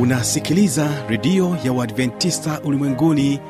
unasikiliza 0.00 0.88
redio 1.08 1.56
ya 1.64 1.72
uadventista 1.72 2.60
ulimwenguni 2.64 3.40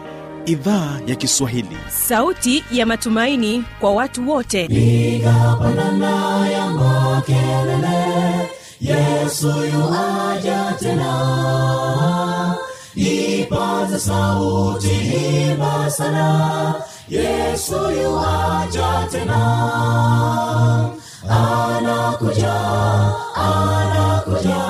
idhaa 0.46 0.98
ya 1.06 1.14
kiswahili. 1.16 1.76
Sauti 1.88 2.64
ya 2.72 2.86
matumaini 2.86 3.64
kwa 3.80 3.92
watu 3.92 4.30
wote. 4.30 4.68
Piga 4.68 5.56
pandana 5.62 6.48
ya 6.48 6.66
makelele 6.66 8.48
yesu 8.80 9.46
yuaja 9.48 10.74
tena. 10.80 12.54
Ipaze 12.94 13.98
sauti 13.98 14.88
himba 14.88 15.90
sana 15.90 16.74
yesu 17.08 17.74
yuaja 18.02 19.08
tena. 19.12 19.40
Anakuja 21.28 22.54
anakuja 23.34 24.69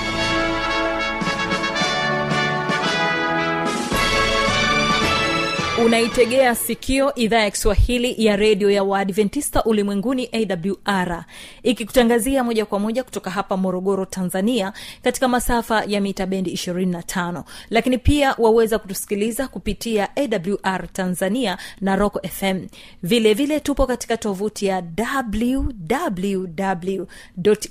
unaitegea 5.85 6.55
sikio 6.55 7.15
idhaa 7.15 7.39
ya 7.39 7.51
kiswahili 7.51 8.25
ya 8.25 8.35
redio 8.35 8.71
ya 8.71 8.83
waadventista 8.83 9.63
ulimwenguni 9.63 10.29
awr 10.33 11.25
ikikutangazia 11.63 12.43
moja 12.43 12.65
kwa 12.65 12.79
moja 12.79 13.03
kutoka 13.03 13.29
hapa 13.29 13.57
morogoro 13.57 14.05
tanzania 14.05 14.73
katika 15.03 15.27
masafa 15.27 15.83
ya 15.87 16.01
mita 16.01 16.25
bendi 16.25 16.51
25 16.53 17.43
lakini 17.69 17.97
pia 17.97 18.35
waweza 18.37 18.79
kutusikiliza 18.79 19.47
kupitia 19.47 20.09
awr 20.15 20.93
tanzania 20.93 21.57
na 21.81 21.95
rock 21.95 22.27
fm 22.27 22.67
vilevile 23.03 23.33
vile 23.33 23.59
tupo 23.59 23.87
katika 23.87 24.17
tovuti 24.17 24.65
ya 24.65 24.83
www 25.17 27.05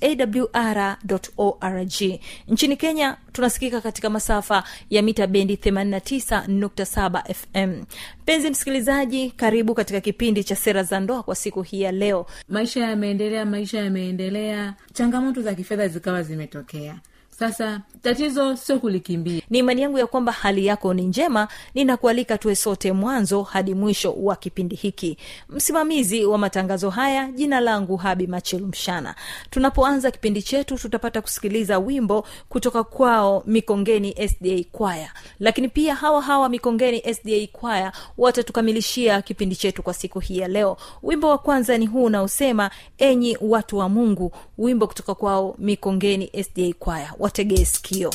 awr 0.02 0.96
org. 1.36 2.02
Nchini 2.48 2.76
kenya 2.76 3.16
tunasikika 3.32 3.80
katika 3.80 4.10
masafa 4.10 4.64
ya 4.90 5.02
mita 5.02 5.26
bendi 5.26 5.54
89.7 5.54 7.34
fm 7.34 7.84
mpenzi 8.22 8.50
msikilizaji 8.50 9.30
karibu 9.30 9.74
katika 9.74 10.00
kipindi 10.00 10.44
cha 10.44 10.56
sera 10.56 10.82
za 10.82 11.00
ndoa 11.00 11.22
kwa 11.22 11.34
siku 11.34 11.62
hii 11.62 11.80
ya 11.82 11.92
leo. 11.92 12.26
Maisha 12.48 12.80
yameendelea 12.80 13.44
maisha 13.46 13.78
yameendelea. 13.78 14.74
Changamoto 14.92 15.42
za 15.42 15.54
kifedha 15.54 15.88
zikawa 15.88 16.22
zimetokea 16.22 17.00
sasa 17.40 17.80
tatizo 18.02 18.56
sio 18.56 18.78
kulikimbia. 18.78 19.42
Ni 19.50 19.58
imani 19.58 19.82
yangu 19.82 19.98
ya 19.98 20.06
kwamba 20.06 20.32
hali 20.32 20.66
yako 20.66 20.94
ni 20.94 21.02
njema. 21.02 21.48
Ninakualika 21.74 22.38
tuwe 22.38 22.56
sote 22.56 22.92
mwanzo 22.92 23.42
hadi 23.42 23.74
mwisho 23.74 24.12
wa 24.12 24.36
kipindi 24.36 24.76
hiki. 24.76 25.16
Msimamizi 25.48 26.24
wa 26.24 26.38
matangazo 26.38 26.90
haya 26.90 27.32
jina 27.32 27.60
langu 27.60 27.96
habi 27.96 28.26
machilu 28.26 28.66
mshana. 28.66 29.14
Tunapoanza 29.50 30.10
kipindi 30.10 30.42
chetu 30.42 30.78
tutapata 30.78 31.22
kusikiliza 31.22 31.78
wimbo 31.78 32.26
kutoka 32.48 32.84
kwao 32.84 33.42
mikongeni 33.46 34.14
sda 34.28 34.64
kwaya 34.72 35.12
lakini 35.38 35.68
pia 35.68 35.94
hawa 35.94 36.22
hawa 36.22 36.48
mikongeni 36.48 37.14
sda 37.14 37.46
kwaya 37.52 37.92
watatukamilishia 38.18 39.22
kipindi 39.22 39.56
chetu 39.56 39.82
kwa 39.82 39.94
siku 39.94 40.20
hii 40.20 40.38
ya 40.38 40.48
leo. 40.48 40.76
Wimbo 41.02 41.28
wa 41.28 41.38
kwanza 41.38 41.78
ni 41.78 41.86
huu 41.86 42.04
unaosema 42.04 42.70
enyi 42.98 43.36
watu 43.40 43.78
wa 43.78 43.88
mungu. 43.88 44.32
Wimbo 44.58 44.86
kutoka 44.86 45.14
kwao 45.14 45.54
mikongeni 45.58 46.30
sda 46.44 46.72
kwaya 46.78 47.14
wategee 47.30 47.64
sikio 47.64 48.10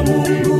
watu 0.00 0.52
wa 0.52 0.59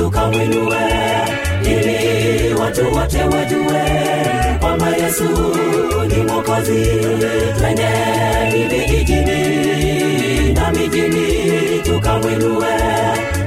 tukamwinue 0.00 0.76
ili 1.64 2.54
watu 2.54 2.94
wote 2.94 3.22
wajue 3.24 3.82
kwamba 4.60 4.88
yesu 4.96 5.24
ni 6.08 6.22
mwokozi. 6.22 6.86
Twendeni 7.58 8.64
vijijini 8.68 10.52
na 10.52 10.72
mijini 10.72 11.78
tukamwinue 11.82 12.66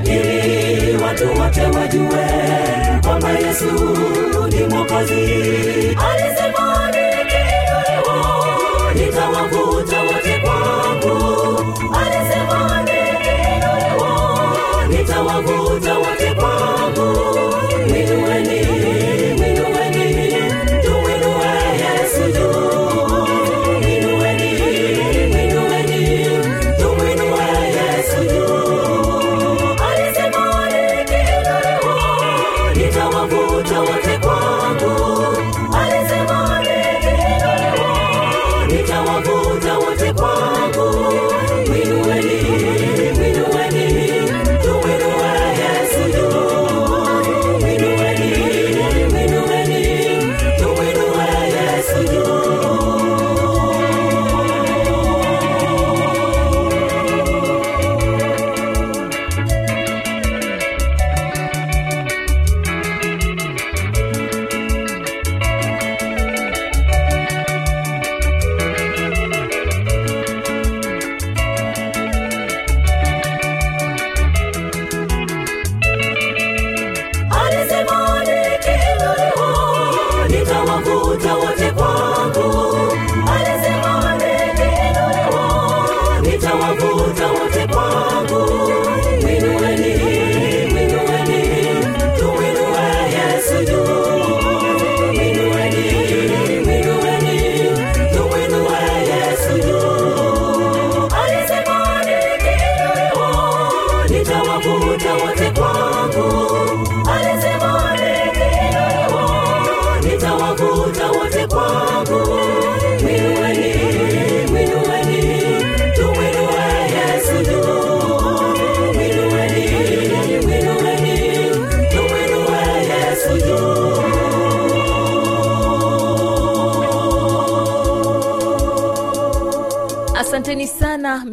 ili 0.05 0.97
watu 1.03 1.27
wote 1.41 1.61
wajue 1.61 2.25
kwamba 3.03 3.29
yesu 3.29 3.71
ni 4.49 4.63
mwokozi 4.75 5.92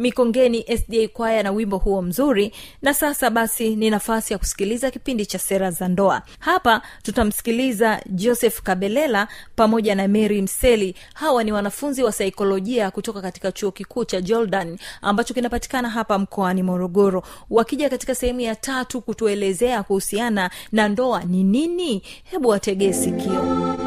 mikongeni 0.01 0.65
sda 0.77 1.07
kwaya 1.13 1.43
na 1.43 1.51
wimbo 1.51 1.77
huo 1.77 2.01
mzuri. 2.01 2.51
Na 2.81 2.93
sasa 2.93 3.29
basi 3.29 3.75
ni 3.75 3.89
nafasi 3.89 4.33
ya 4.33 4.39
kusikiliza 4.39 4.91
kipindi 4.91 5.25
cha 5.25 5.39
sera 5.39 5.71
za 5.71 5.87
ndoa. 5.87 6.21
Hapa 6.39 6.81
tutamsikiliza 7.03 8.01
joseph 8.05 8.61
kabelela 8.61 9.27
pamoja 9.55 9.95
na 9.95 10.07
mary 10.07 10.41
mseli. 10.41 10.95
Hawa 11.13 11.43
ni 11.43 11.51
wanafunzi 11.51 12.03
wa 12.03 12.11
saikolojia 12.11 12.91
kutoka 12.91 13.21
katika 13.21 13.51
chuo 13.51 13.71
kikuu 13.71 14.05
cha 14.05 14.21
jordan 14.21 14.77
ambacho 15.01 15.33
kinapatikana 15.33 15.89
hapa 15.89 16.19
mkoani 16.19 16.63
morogoro. 16.63 17.23
Wakija 17.49 17.89
katika 17.89 18.15
sehemu 18.15 18.39
ya 18.39 18.55
tatu 18.55 19.01
kutuelezea 19.01 19.83
kuhusiana 19.83 20.49
na 20.71 20.89
ndoa 20.89 21.23
ni 21.23 21.43
nini? 21.43 22.01
Hebu 22.23 22.49
wategee 22.49 22.93
sikio 22.93 23.80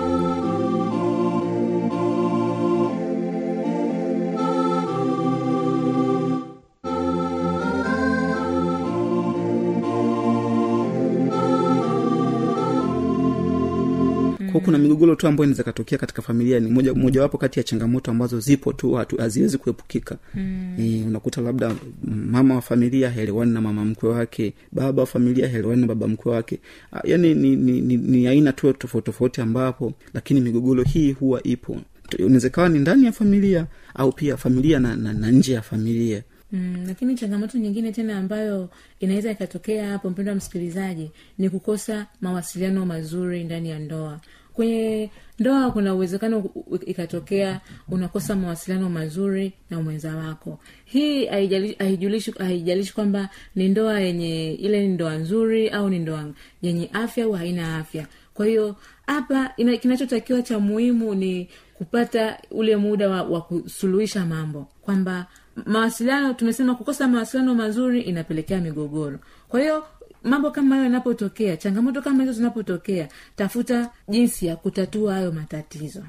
kuna 14.65 14.79
migogoro 14.79 15.15
tu 15.15 15.27
ambayo 15.29 15.45
inaweza 15.45 15.63
katokea 15.63 15.99
katika 15.99 16.23
familia 16.23 16.61
ni 16.61 16.71
moja 16.71 16.95
mojawapo 16.95 17.39
kati 17.39 17.59
ya 17.61 17.65
changamoto 17.65 18.11
ambazo 18.11 18.41
zipo 18.41 18.73
tu 18.73 19.01
haziwezi 19.19 19.59
kuepukika. 19.59 20.17
Mm. 20.35 20.77
e, 20.79 21.05
unakuta 21.07 21.41
labda 21.41 21.75
mama 22.05 22.55
wa 22.55 22.61
familia 22.63 23.11
haelewani 23.11 23.53
na 23.53 23.61
mama 23.61 23.85
mkwe 23.85 24.09
wake 24.11 24.55
baba 24.73 25.03
wa 25.03 25.07
familia 25.07 25.49
haelewani 25.49 25.81
na 25.81 25.87
baba 25.87 26.09
mkwe 26.09 26.33
wake. 26.33 26.61
Yaani 27.05 27.35
ni, 27.35 27.57
ni, 27.57 27.81
ni, 27.81 27.97
ni 27.97 28.27
aina 28.27 28.53
tu 28.53 28.73
tofauti 28.73 29.07
tofauti 29.07 29.41
ambapo 29.41 29.93
lakini 30.15 30.41
migogoro 30.41 30.83
hii 30.83 31.13
huwa 31.13 31.43
ipo. 31.43 31.77
Inaweza 32.19 32.69
ni 32.69 32.79
ndani 32.79 33.05
ya 33.07 33.13
familia 33.13 33.67
au 33.95 34.13
pia 34.13 34.37
familia 34.37 34.79
na, 34.81 34.97
na, 34.97 35.13
na 35.13 35.31
nje 35.31 35.53
ya 35.53 35.63
familia. 35.63 36.23
Mm, 36.55 36.85
lakini 36.87 37.15
changamoto 37.15 37.59
nyingine 37.59 37.93
tena 37.93 38.19
ambayo 38.19 38.69
inaweza 39.01 39.31
ikatokea 39.31 39.89
hapo 39.91 40.11
mpendo 40.11 40.31
wa 40.31 40.37
msikilizaji 40.37 41.11
ni 41.39 41.51
kukosa 41.51 42.07
mawasiliano 42.21 42.87
mazuri 42.87 43.45
ndani 43.45 43.71
ya 43.71 43.79
ndoa 43.79 44.21
kwenye 44.55 45.11
ndoa 45.39 45.71
kuna 45.71 45.95
uwezekano 45.95 46.51
ikatokea 46.87 47.61
unakosa 47.89 48.37
mawasiliano 48.37 48.91
mazuri 48.91 49.53
na 49.71 49.81
mwenza 49.83 50.17
wako. 50.17 50.61
Hii 50.85 51.27
haijali- 51.27 51.77
haijulishi 51.79 52.31
haijalishi 52.39 52.95
kwamba 52.95 53.29
ni 53.55 53.69
ndoa 53.69 54.01
yenye 54.01 54.53
ile 54.53 54.81
ni 54.81 54.89
ndoa 54.89 55.15
nzuri 55.15 55.69
au 55.69 55.89
ni 55.91 55.99
ndoa 55.99 56.25
yenye 56.63 56.91
afya 56.93 57.25
au 57.25 57.33
haina 57.33 57.77
afya. 57.79 58.07
Kwa 58.35 58.47
hiyo 58.47 58.77
hapa 59.07 59.53
ina- 59.57 59.77
kinachotakiwa 59.77 60.43
cha 60.43 60.59
muhimu 60.59 61.15
ni 61.15 61.49
kupata 61.75 62.39
ule 62.51 62.77
muda 62.77 63.09
wa, 63.11 63.23
wa 63.23 63.41
kusuluhisha 63.43 64.27
mambo. 64.27 64.69
Kwamba 64.83 65.27
mawasiliano 65.67 66.35
tumesema 66.35 66.75
kukosa 66.75 67.09
mawasiliano 67.09 67.55
mazuri 67.55 68.01
inapelekea 68.03 68.61
migogoro. 68.61 69.19
Kwa 69.49 69.61
hiyo 69.61 69.85
mambo 70.25 70.51
kama 70.51 70.75
hayo 70.75 70.85
yanapotokea 70.85 71.57
changamoto 71.57 72.03
kama 72.03 72.21
hizo 72.23 72.33
zinapotokea 72.33 73.09
tafuta 73.37 73.91
jinsi 74.09 74.47
ya 74.47 74.57
kutatua 74.57 75.15
hayo 75.15 75.33
matatizo. 75.33 76.03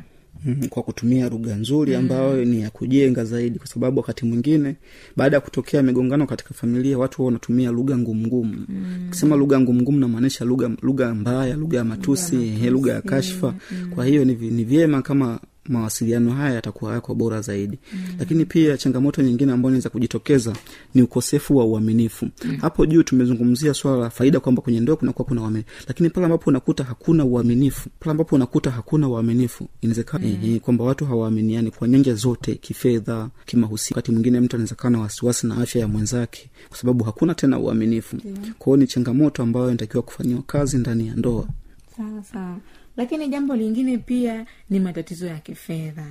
Mm, 0.45 0.67
kwa 0.69 0.83
kutumia 0.83 1.29
lugha 1.29 1.55
nzuri 1.55 1.95
ambayo 1.95 2.45
ni 2.45 2.61
ya 2.61 2.69
kujenga 2.69 3.25
zaidi 3.25 3.59
kwa 3.59 3.67
sababu 3.67 3.99
wakati 3.99 4.25
mwingine 4.25 4.75
baada 5.15 5.37
ya 5.37 5.41
kutokea 5.41 5.83
migongano 5.83 6.27
katika 6.27 6.53
familia 6.53 6.97
watu 6.97 7.21
wao 7.21 7.25
wanatumia 7.25 7.71
lugha 7.71 7.97
ngumungumu. 7.97 8.65
Kisema 9.09 9.35
lugha 9.35 9.59
ngumngumu 9.59 9.99
namaanisha 9.99 10.45
lugha 10.45 10.71
lugha 10.81 11.15
mbaya 11.15 11.55
lugha 11.55 11.77
ya 11.77 11.83
matusi 11.83 12.35
lugha 12.69 12.93
ya 12.93 13.01
kashfa. 13.01 13.53
Kwa 13.95 14.05
hiyo 14.05 14.25
ni, 14.25 14.33
ni 14.35 14.63
vyema 14.63 15.01
kama 15.01 15.39
mawasiliano 15.69 16.31
haya 16.31 16.55
yatakuwa 16.55 16.93
yako 16.93 17.15
bora 17.15 17.41
zaidi 17.41 17.79
mm. 17.93 17.99
lakini 18.19 18.45
pia 18.45 18.77
changamoto 18.77 19.21
nyingine 19.21 19.51
ambayo 19.51 19.69
inaweza 19.71 19.89
kujitokeza 19.89 20.53
ni 20.93 21.01
ukosefu 21.01 21.57
wa 21.57 21.65
uaminifu 21.65 22.25
mm. 22.45 22.57
hapo 22.61 22.85
juu 22.85 23.03
tumezungumzia 23.03 23.73
swala 23.73 23.97
la 23.97 24.09
faida 24.09 24.39
kwamba 24.39 24.61
kwenye 24.61 24.79
ndoa 24.79 24.95
kunakuwa 24.95 25.25
kuna 25.27 25.41
uaminifu 25.41 25.69
lakini 25.87 26.09
pale 26.09 26.25
ambapo 26.25 26.49
unakuta 26.49 26.83
hakuna 26.83 27.25
uaminifu 27.25 27.89
pale 27.99 28.11
ambapo 28.11 28.35
unakuta 28.35 28.71
hakuna 28.71 29.07
uaminifu 29.09 29.67
inawezekana 29.81 30.25
mm. 30.27 30.37
eh, 30.43 30.59
kwamba 30.59 30.83
watu 30.83 31.05
hawaaminiani 31.05 31.71
kwa 31.71 31.87
nyanja 31.87 32.13
zote 32.13 32.55
kifedha 32.55 33.29
kimahusi 33.45 33.93
wakati 33.93 34.11
mwingine 34.11 34.39
mtu 34.39 34.55
anaweza 34.55 34.75
kaa 34.75 34.89
na 34.89 34.99
wasiwasi 34.99 35.47
na 35.47 35.57
afya 35.57 35.81
ya 35.81 35.87
mwenzake 35.87 36.49
kwa 36.69 36.77
sababu 36.77 37.03
hakuna 37.03 37.35
tena 37.35 37.59
uaminifu 37.59 38.15
mm. 38.25 38.53
kwao 38.59 38.77
ni 38.77 38.87
changamoto 38.87 39.43
ambayo 39.43 39.67
inatakiwa 39.67 40.03
kufanyiwa 40.03 40.41
kazi 40.41 40.77
ndani 40.77 41.07
ya 41.07 41.15
ndoa 41.15 41.47
sawa 41.97 42.23
sawa 42.23 42.57
lakini 42.97 43.27
jambo 43.27 43.55
lingine 43.55 43.97
pia 43.97 44.45
ni 44.69 44.79
matatizo 44.79 45.27
ya 45.27 45.37
kifedha. 45.39 46.05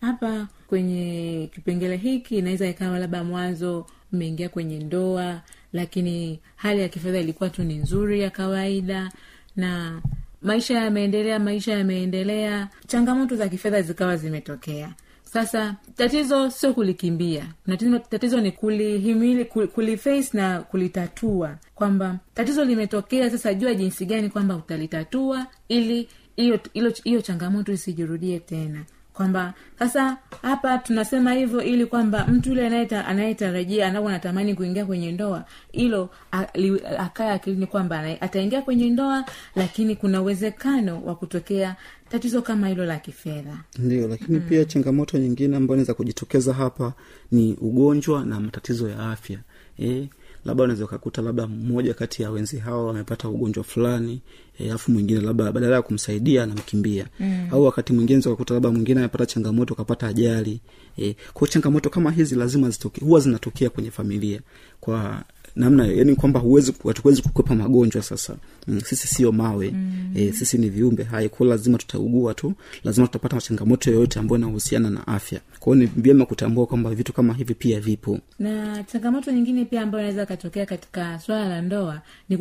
Hapa 0.00 0.48
kwenye 0.66 1.48
kipengele 1.54 1.96
hiki 1.96 2.38
inaweza 2.38 2.68
ikawa 2.68 2.98
labda 2.98 3.24
mwanzo 3.24 3.86
mmeingia 4.12 4.48
kwenye 4.48 4.78
ndoa 4.78 5.40
lakini 5.72 6.40
hali 6.56 6.80
ya 6.80 6.88
kifedha 6.88 7.18
ilikuwa 7.18 7.50
tu 7.50 7.62
ni 7.64 7.74
nzuri 7.74 8.20
ya 8.20 8.30
kawaida 8.30 9.10
na 9.56 10.02
maisha 10.42 10.74
yameendelea 10.78 11.38
maisha 11.38 11.72
yameendelea 11.72 12.68
changamoto 12.86 13.36
za 13.36 13.48
kifedha 13.48 13.82
zikawa 13.82 14.16
zimetokea. 14.16 14.94
Sasa 15.22 15.76
tatizo 15.96 16.50
sio 16.50 16.74
kulikimbia 16.74 17.46
tatizo, 17.66 17.98
tatizo 17.98 18.40
ni 18.40 18.52
kulihimili 18.52 19.44
kuliface 19.44 20.28
na 20.32 20.60
kulitatua. 20.60 21.56
Kwamba 21.74 22.18
tatizo 22.34 22.64
limetokea 22.64 23.30
sasa 23.30 23.54
jua 23.54 23.74
jinsi 23.74 24.06
gani 24.06 24.28
kwamba 24.30 24.56
utalitatua 24.56 25.46
ili 25.68 26.08
hiyo 26.40 26.60
hiyo 27.04 27.20
changamoto 27.22 27.72
isijirudie 27.72 28.38
tena. 28.38 28.84
Kwamba 29.12 29.54
sasa 29.78 30.16
hapa 30.42 30.78
tunasema 30.78 31.32
hivyo 31.32 31.62
ili 31.62 31.86
kwamba 31.86 32.26
mtu 32.26 32.48
yule 32.48 32.66
anayetarajia 33.06 33.86
anao 33.86 34.08
anatamani 34.08 34.54
kuingia 34.54 34.86
kwenye 34.86 35.12
ndoa 35.12 35.44
hilo 35.72 36.10
a- 36.32 37.10
akilini 37.32 37.66
kwamba 37.66 38.00
ataingia 38.20 38.62
kwenye 38.62 38.90
ndoa 38.90 39.24
lakini 39.56 39.96
kuna 39.96 40.22
uwezekano 40.22 41.02
wa 41.04 41.14
kutokea 41.14 41.76
tatizo 42.08 42.42
kama 42.42 42.68
hilo 42.68 42.84
la 42.84 42.98
kifedha. 42.98 43.56
Ndio 43.78 44.08
lakini 44.08 44.38
mm. 44.38 44.44
pia 44.48 44.64
changamoto 44.64 45.18
nyingine 45.18 45.56
ambayo 45.56 45.76
inaweza 45.76 45.94
kujitokeza 45.94 46.52
hapa 46.54 46.92
ni 47.32 47.56
ugonjwa 47.60 48.24
na 48.24 48.40
matatizo 48.40 48.88
ya 48.88 49.10
afya. 49.10 49.38
E, 49.78 50.08
labda 50.44 50.64
unaweza 50.64 50.84
ukakuta 50.84 51.22
labda 51.22 51.46
mmoja 51.46 51.94
kati 51.94 52.22
ya 52.22 52.30
wenzi 52.30 52.58
hao 52.58 52.86
wamepata 52.86 53.28
ugonjwa 53.28 53.64
fulani 53.64 54.20
alafu 54.60 54.92
mwingine 54.92 55.20
labda 55.20 55.52
badala 55.52 55.76
ya 55.76 55.82
kumsaidia 55.82 56.42
anamkimbia. 56.42 57.06
Mm. 57.20 57.48
au 57.52 57.64
wakati 57.64 57.92
mwingine 57.92 58.18
ukakuta 58.18 58.54
labda 58.54 58.70
mwingine 58.70 59.00
amepata 59.00 59.26
changamoto 59.26 59.74
akapata 59.74 60.06
ajali. 60.06 60.60
E, 60.98 61.16
kwao 61.34 61.48
changamoto 61.48 61.90
kama 61.90 62.10
hizi 62.10 62.34
lazima 62.34 62.70
zitoke 62.70 63.04
huwa 63.04 63.20
zinatokea 63.20 63.70
kwenye 63.70 63.90
familia. 63.90 64.40
Kwa 64.80 65.24
namna 65.60 65.86
yani 65.86 66.14
kwamba 66.16 66.40
huwezi 66.40 66.74
hatuwezi 66.86 67.22
kukwepa 67.22 67.54
magonjwa 67.54 68.02
sasa. 68.02 68.36
Mm, 68.68 68.80
sisi 68.80 69.08
sio 69.08 69.32
mawe. 69.32 69.70
Mm. 69.70 70.12
e, 70.16 70.32
sisi 70.32 70.58
ni 70.58 70.68
viumbe 70.70 71.02
hai 71.02 71.28
kwao 71.28 71.48
lazima 71.50 71.78
tutaugua 71.78 72.34
tu. 72.34 72.52
Lazima 72.84 73.06
tutapata 73.06 73.40
changamoto 73.40 73.90
yoyote 73.90 74.18
ambayo 74.18 74.38
inahusiana 74.38 74.90
na 74.90 75.06
afya. 75.06 75.40
Kwao 75.60 75.74
ni 75.76 75.86
vyema 75.86 76.26
kutambua 76.26 76.66
kwamba 76.66 76.90
vitu 76.90 77.12
kama 77.12 77.34
hivi 77.34 77.54
pia 77.54 77.80
vipo. 77.80 78.18
Na 78.38 78.84
changamoto 78.84 79.32
nyingine 79.32 79.64
pia 79.64 79.82
ambayo 79.82 80.04
inaweza 80.04 80.22
akatokea 80.22 80.66
katika 80.66 81.18
swala 81.20 81.48
la 81.48 81.62
ndoa 81.62 82.00
ni 82.28 82.36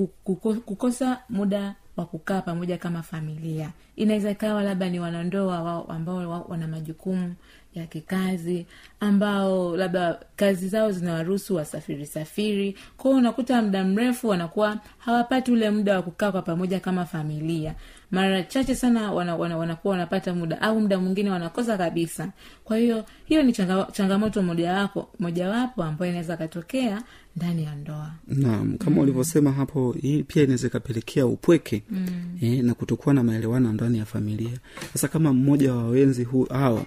kukosa 0.65 1.17
muda 1.29 1.75
wa 1.99 2.05
kukaa 2.05 2.41
pamoja 2.41 2.77
kama 2.77 3.03
familia. 3.03 3.69
Inaweza 3.95 4.31
ikawa 4.31 4.63
labda 4.63 4.89
ni 4.89 4.99
wanandoa 4.99 5.61
wao 5.63 5.83
ambao 5.89 6.15
wa- 6.29 6.41
wana 6.41 6.67
majukumu 6.67 7.35
ya 7.75 7.85
kikazi 7.87 8.65
ambao 8.99 9.77
labda 9.77 10.19
kazi 10.35 10.67
zao 10.67 10.91
zinawaruhusu 10.91 11.55
wasafiri 11.55 12.05
safiri. 12.05 12.77
Kwao 12.97 13.13
unakuta 13.13 13.61
muda 13.61 13.83
mrefu 13.83 14.27
wanakuwa 14.27 14.77
hawapati 14.97 15.51
ule 15.51 15.69
muda 15.69 15.95
wa 15.95 16.01
kukaa 16.01 16.31
kwa 16.31 16.41
pamoja 16.41 16.79
kama 16.79 17.05
familia 17.05 17.75
mara 18.11 18.43
chache 18.43 18.75
sana 18.75 19.11
wana, 19.11 19.35
wana, 19.35 19.57
wanakuwa 19.57 19.91
wanapata 19.91 20.33
muda 20.33 20.61
au 20.61 20.79
muda 20.81 20.99
mwingine 20.99 21.29
wanakosa 21.29 21.77
kabisa 21.77 22.29
kwa 22.63 22.77
hiyo 22.77 23.05
hiyo 23.25 23.43
ni 23.43 23.53
changa, 23.53 23.87
changamoto 23.91 24.41
mojawapo 24.43 25.09
mojawapo 25.19 25.83
ambayo 25.83 26.11
inaweza 26.11 26.37
katokea 26.37 27.03
ndani 27.35 27.63
ya 27.63 27.75
ndoa 27.75 28.11
naam 28.27 28.77
kama 28.77 28.95
mm. 28.95 29.01
ulivyosema 29.01 29.51
hapo 29.51 29.95
hii 30.01 30.23
pia 30.23 30.43
inaweza 30.43 30.67
ikapelekea 30.67 31.25
upweke 31.25 31.83
mm. 31.89 32.07
eh, 32.41 32.63
na 32.63 32.73
kutokuwa 32.73 33.13
na 33.15 33.23
maelewano 33.23 33.73
ndani 33.73 33.97
ya 33.97 34.05
familia 34.05 34.57
sasa 34.93 35.07
kama 35.07 35.33
mmoja 35.33 35.73
wa 35.73 35.83
wenzi 35.87 36.23
hu 36.23 36.43
hawa 36.43 36.85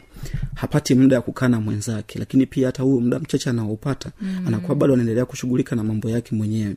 hapati 0.55 0.95
muda 0.95 1.17
ya 1.17 1.23
kukaa 1.23 1.49
na 1.49 1.61
mwenzake 1.61 2.19
lakini 2.19 2.47
pia 2.47 2.67
hata 2.67 2.83
huyo 2.83 3.01
muda 3.01 3.19
mchache 3.19 3.51
anaopata 3.51 4.11
mm. 4.21 4.45
anakuwa 4.47 4.75
bado 4.77 4.93
anaendelea 4.95 5.25
kushughulika 5.25 5.77
na 5.77 5.85
mambo 5.85 6.11
yake 6.11 6.35
mwenyewe 6.35 6.75